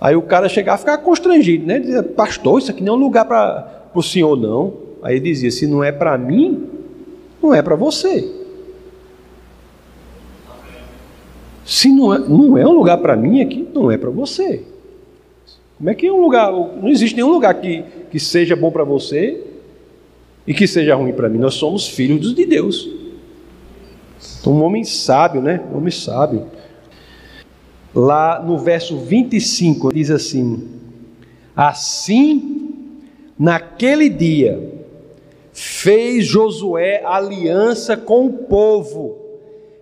[0.00, 1.78] Aí o cara chegava a ficar constrangido, né?
[1.78, 4.72] Dizia, pastor, isso aqui não é um lugar para o senhor, não.
[5.02, 6.68] Aí ele dizia: se não é para mim,
[7.42, 8.36] não é para você.
[11.64, 14.64] Se não é, não é um lugar para mim aqui, não é para você.
[15.80, 16.52] Como é que um lugar?
[16.52, 19.42] Não existe nenhum lugar que, que seja bom para você
[20.46, 21.38] e que seja ruim para mim.
[21.38, 22.86] Nós somos filhos de Deus.
[24.38, 25.64] Então, um homem sábio, né?
[25.72, 26.46] Um homem sábio
[27.94, 30.68] lá no verso 25, diz assim:
[31.56, 32.92] Assim,
[33.38, 34.84] naquele dia,
[35.50, 39.16] fez Josué aliança com o povo,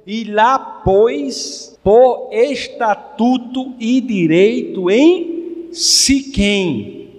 [0.07, 5.38] e lá pôs por estatuto e direito em
[5.73, 7.11] Siquém.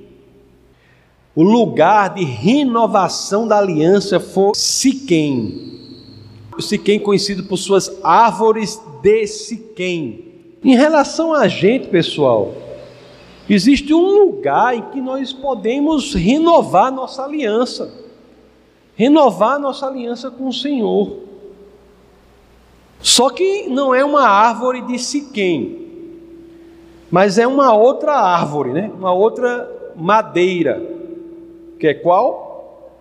[1.36, 5.70] O lugar de renovação da aliança foi Siquém.
[6.60, 10.26] Siquém conhecido por suas árvores de Siquém.
[10.64, 12.54] Em relação a gente, pessoal,
[13.50, 17.94] existe um lugar em que nós podemos renovar nossa aliança,
[18.96, 21.20] renovar nossa aliança com o Senhor.
[23.02, 25.89] Só que não é uma árvore de Siquém,
[27.12, 28.92] mas é uma outra árvore, né?
[28.96, 30.82] uma outra madeira,
[31.80, 32.92] que é qual?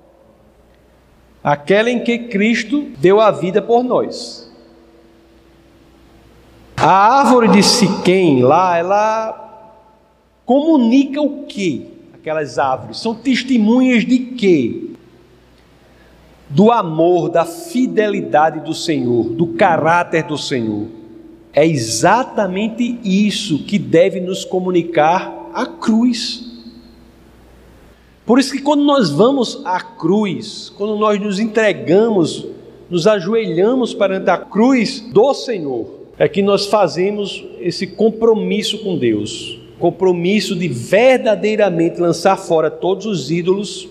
[1.42, 4.50] Aquela em que Cristo deu a vida por nós.
[6.76, 9.74] A árvore de Siquém lá, ela
[10.46, 11.90] comunica o que?
[12.14, 14.90] Aquelas árvores são testemunhas de quê?
[16.48, 20.97] Do amor, da fidelidade do Senhor, do caráter do Senhor.
[21.58, 26.46] É exatamente isso que deve nos comunicar a cruz.
[28.24, 32.46] Por isso que quando nós vamos à cruz, quando nós nos entregamos,
[32.88, 35.84] nos ajoelhamos perante a cruz do Senhor,
[36.16, 43.32] é que nós fazemos esse compromisso com Deus, compromisso de verdadeiramente lançar fora todos os
[43.32, 43.88] ídolos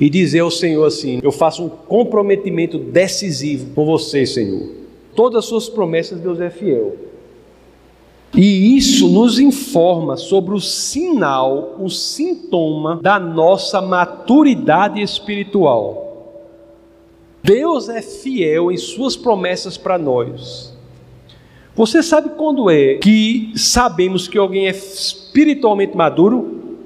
[0.00, 4.83] e dizer ao Senhor assim: Eu faço um comprometimento decisivo com você, Senhor.
[5.14, 6.96] Todas as suas promessas, Deus é fiel.
[8.36, 16.04] E isso nos informa sobre o sinal, o sintoma da nossa maturidade espiritual.
[17.42, 20.74] Deus é fiel em Suas promessas para nós.
[21.76, 26.78] Você sabe quando é que sabemos que alguém é espiritualmente maduro?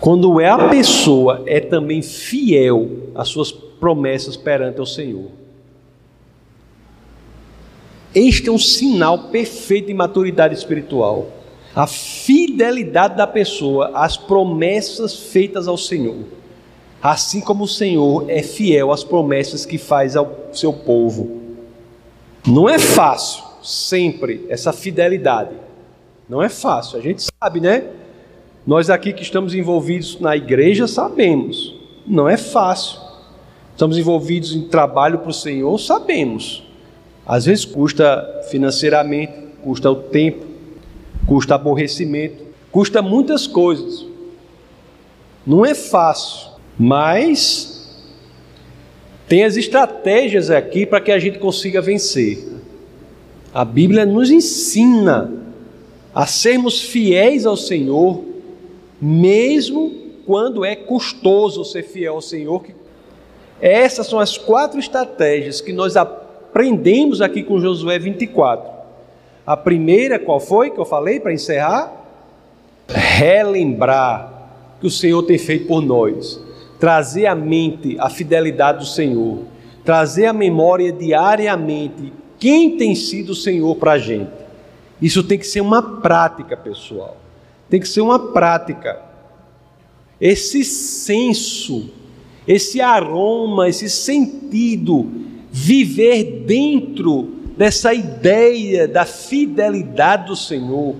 [0.00, 5.43] Quando é a pessoa é também fiel às suas promessas perante o Senhor.
[8.14, 11.26] Este é um sinal perfeito de maturidade espiritual.
[11.74, 16.24] A fidelidade da pessoa às promessas feitas ao Senhor.
[17.02, 21.42] Assim como o Senhor é fiel às promessas que faz ao seu povo.
[22.46, 25.56] Não é fácil sempre essa fidelidade.
[26.28, 26.98] Não é fácil.
[26.98, 27.84] A gente sabe, né?
[28.66, 31.74] Nós aqui que estamos envolvidos na igreja sabemos.
[32.06, 33.00] Não é fácil.
[33.72, 36.63] Estamos envolvidos em trabalho para o Senhor, sabemos.
[37.26, 39.32] Às vezes custa financeiramente,
[39.62, 40.44] custa o tempo,
[41.26, 44.06] custa aborrecimento, custa muitas coisas.
[45.46, 48.04] Não é fácil, mas
[49.26, 52.46] tem as estratégias aqui para que a gente consiga vencer.
[53.54, 55.32] A Bíblia nos ensina
[56.14, 58.22] a sermos fiéis ao Senhor,
[59.00, 59.92] mesmo
[60.26, 62.64] quando é custoso ser fiel ao Senhor.
[63.60, 66.23] Essas são as quatro estratégias que nós aprendemos
[66.54, 68.70] aprendemos aqui com Josué 24.
[69.44, 71.92] A primeira, qual foi que eu falei para encerrar?
[72.86, 76.40] Relembrar que o Senhor tem feito por nós,
[76.78, 79.40] trazer à mente a fidelidade do Senhor,
[79.84, 84.30] trazer à memória diariamente quem tem sido o Senhor para a gente.
[85.02, 87.16] Isso tem que ser uma prática, pessoal.
[87.68, 89.02] Tem que ser uma prática.
[90.20, 91.90] Esse senso,
[92.46, 95.23] esse aroma, esse sentido
[95.56, 97.22] viver dentro
[97.56, 100.96] dessa ideia da fidelidade do Senhor,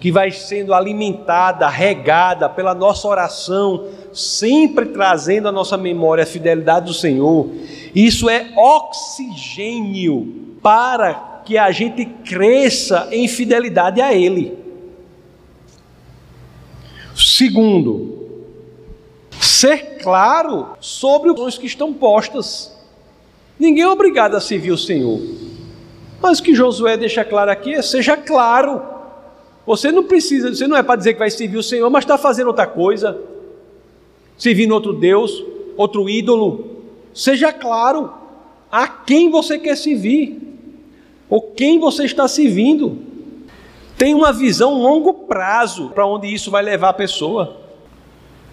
[0.00, 6.86] que vai sendo alimentada, regada pela nossa oração, sempre trazendo à nossa memória a fidelidade
[6.86, 7.50] do Senhor.
[7.94, 14.56] Isso é oxigênio para que a gente cresça em fidelidade a Ele.
[17.14, 18.26] Segundo,
[19.38, 22.77] ser claro sobre os que estão postas.
[23.58, 25.20] Ninguém é obrigado a servir o Senhor.
[26.20, 28.80] Mas o que Josué deixa claro aqui é: seja claro.
[29.66, 32.16] Você não precisa, você não é para dizer que vai servir o Senhor, mas está
[32.16, 33.20] fazendo outra coisa,
[34.38, 35.44] servindo outro Deus,
[35.76, 36.78] outro ídolo.
[37.12, 38.10] Seja claro
[38.72, 40.40] a quem você quer servir,
[41.28, 42.96] ou quem você está servindo.
[43.98, 47.58] Tem uma visão longo prazo para onde isso vai levar a pessoa.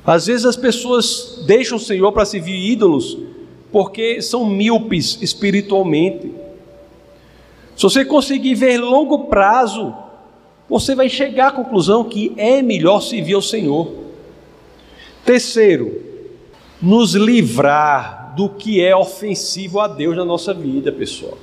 [0.06, 3.18] Às vezes as pessoas deixam o Senhor para servir ídolos,
[3.76, 6.31] porque são míopes espiritualmente.
[7.76, 9.93] Se você conseguir ver longo prazo,
[10.69, 13.91] você vai chegar à conclusão que é melhor servir ao Senhor.
[15.26, 16.02] Terceiro,
[16.81, 21.38] nos livrar do que é ofensivo a Deus na nossa vida, pessoal.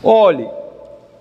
[0.00, 0.48] Olhe,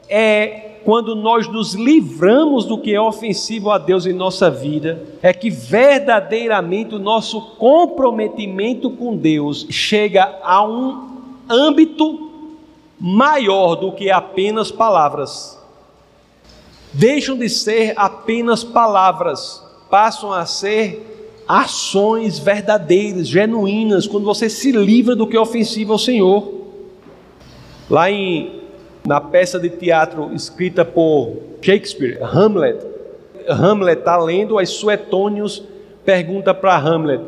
[0.08, 5.34] é quando nós nos livramos do que é ofensivo a Deus em nossa vida, é
[5.34, 11.10] que verdadeiramente o nosso comprometimento com Deus chega a um
[11.50, 12.32] âmbito
[12.98, 15.62] maior do que apenas palavras.
[16.94, 25.18] Deixam de ser apenas palavras, passam a ser ações verdadeiras, genuínas, quando você se livra
[25.18, 26.50] do que é ofensivo ao Senhor.
[27.90, 28.57] Lá em
[29.08, 32.86] na peça de teatro escrita por Shakespeare, Hamlet.
[33.48, 35.64] Hamlet está lendo, as Suetônios
[36.04, 37.24] pergunta para Hamlet: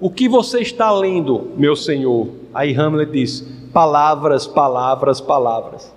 [0.00, 2.26] O que você está lendo, meu senhor?
[2.52, 5.94] Aí Hamlet diz: Palavras, palavras, palavras.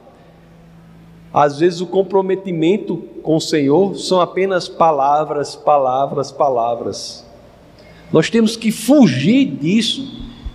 [1.33, 7.25] Às vezes o comprometimento com o Senhor são apenas palavras, palavras, palavras.
[8.11, 10.07] Nós temos que fugir disso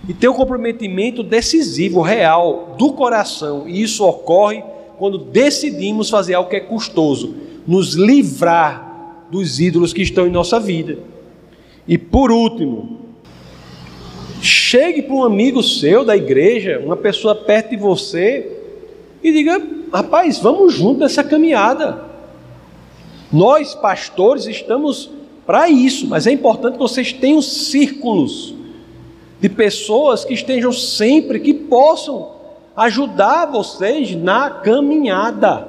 [0.07, 3.67] e ter um comprometimento decisivo, real, do coração.
[3.67, 4.63] E isso ocorre
[4.99, 7.33] quando decidimos fazer algo que é custoso,
[7.65, 10.99] nos livrar dos ídolos que estão em nossa vida.
[11.87, 12.99] E por último,
[14.41, 18.57] chegue para um amigo seu da igreja, uma pessoa perto de você,
[19.23, 19.61] e diga:
[19.91, 22.03] rapaz, vamos junto nessa caminhada.
[23.31, 25.09] Nós, pastores, estamos
[25.45, 28.53] para isso, mas é importante que vocês tenham círculos
[29.39, 32.38] de pessoas que estejam sempre, que possam
[32.79, 35.67] ajudar vocês na caminhada.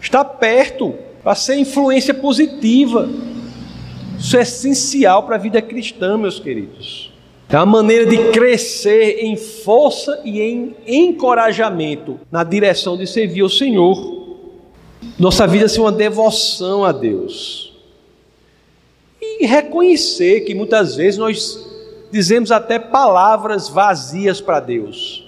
[0.00, 3.08] Está perto para ser influência positiva.
[4.18, 7.12] Isso é essencial para a vida cristã, meus queridos.
[7.50, 13.48] É uma maneira de crescer em força e em encorajamento na direção de servir ao
[13.50, 14.22] Senhor.
[15.18, 17.74] Nossa vida ser uma devoção a Deus.
[19.20, 21.62] E reconhecer que muitas vezes nós
[22.10, 25.21] dizemos até palavras vazias para Deus.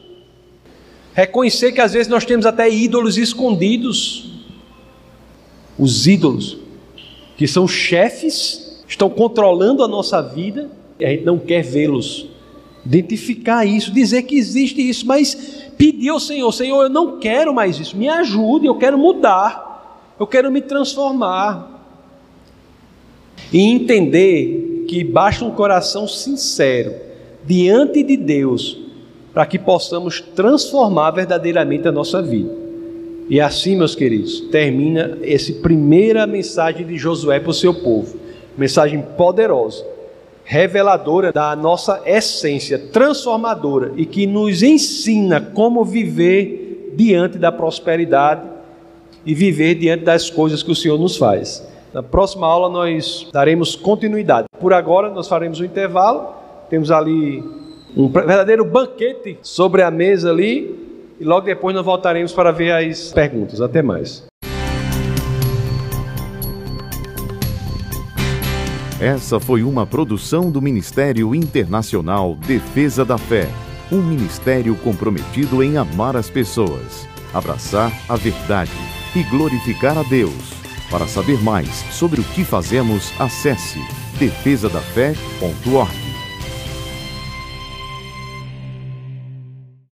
[1.14, 4.32] Reconhecer que às vezes nós temos até ídolos escondidos.
[5.78, 6.58] Os ídolos,
[7.36, 12.26] que são chefes, estão controlando a nossa vida e a gente não quer vê-los.
[12.84, 15.34] Identificar isso, dizer que existe isso, mas
[15.78, 20.26] pedir ao Senhor: Senhor, eu não quero mais isso, me ajude, eu quero mudar, eu
[20.26, 21.70] quero me transformar.
[23.52, 26.94] E entender que basta um coração sincero
[27.46, 28.83] diante de Deus
[29.34, 32.50] para que possamos transformar verdadeiramente a nossa vida.
[33.28, 38.16] E assim, meus queridos, termina essa primeira mensagem de Josué para o seu povo.
[38.56, 39.84] Mensagem poderosa
[40.44, 48.42] reveladora da nossa essência, transformadora e que nos ensina como viver diante da prosperidade
[49.24, 51.66] e viver diante das coisas que o Senhor nos faz.
[51.94, 54.46] Na próxima aula nós daremos continuidade.
[54.60, 56.28] Por agora nós faremos um intervalo.
[56.68, 57.42] Temos ali
[57.96, 60.84] um verdadeiro banquete sobre a mesa ali
[61.18, 63.60] e logo depois nós voltaremos para ver as perguntas.
[63.60, 64.24] Até mais.
[69.00, 73.48] Essa foi uma produção do Ministério Internacional Defesa da Fé,
[73.92, 78.72] um ministério comprometido em amar as pessoas, abraçar a verdade
[79.14, 80.54] e glorificar a Deus.
[80.90, 83.80] Para saber mais sobre o que fazemos, acesse
[84.18, 86.03] defesadafé.org.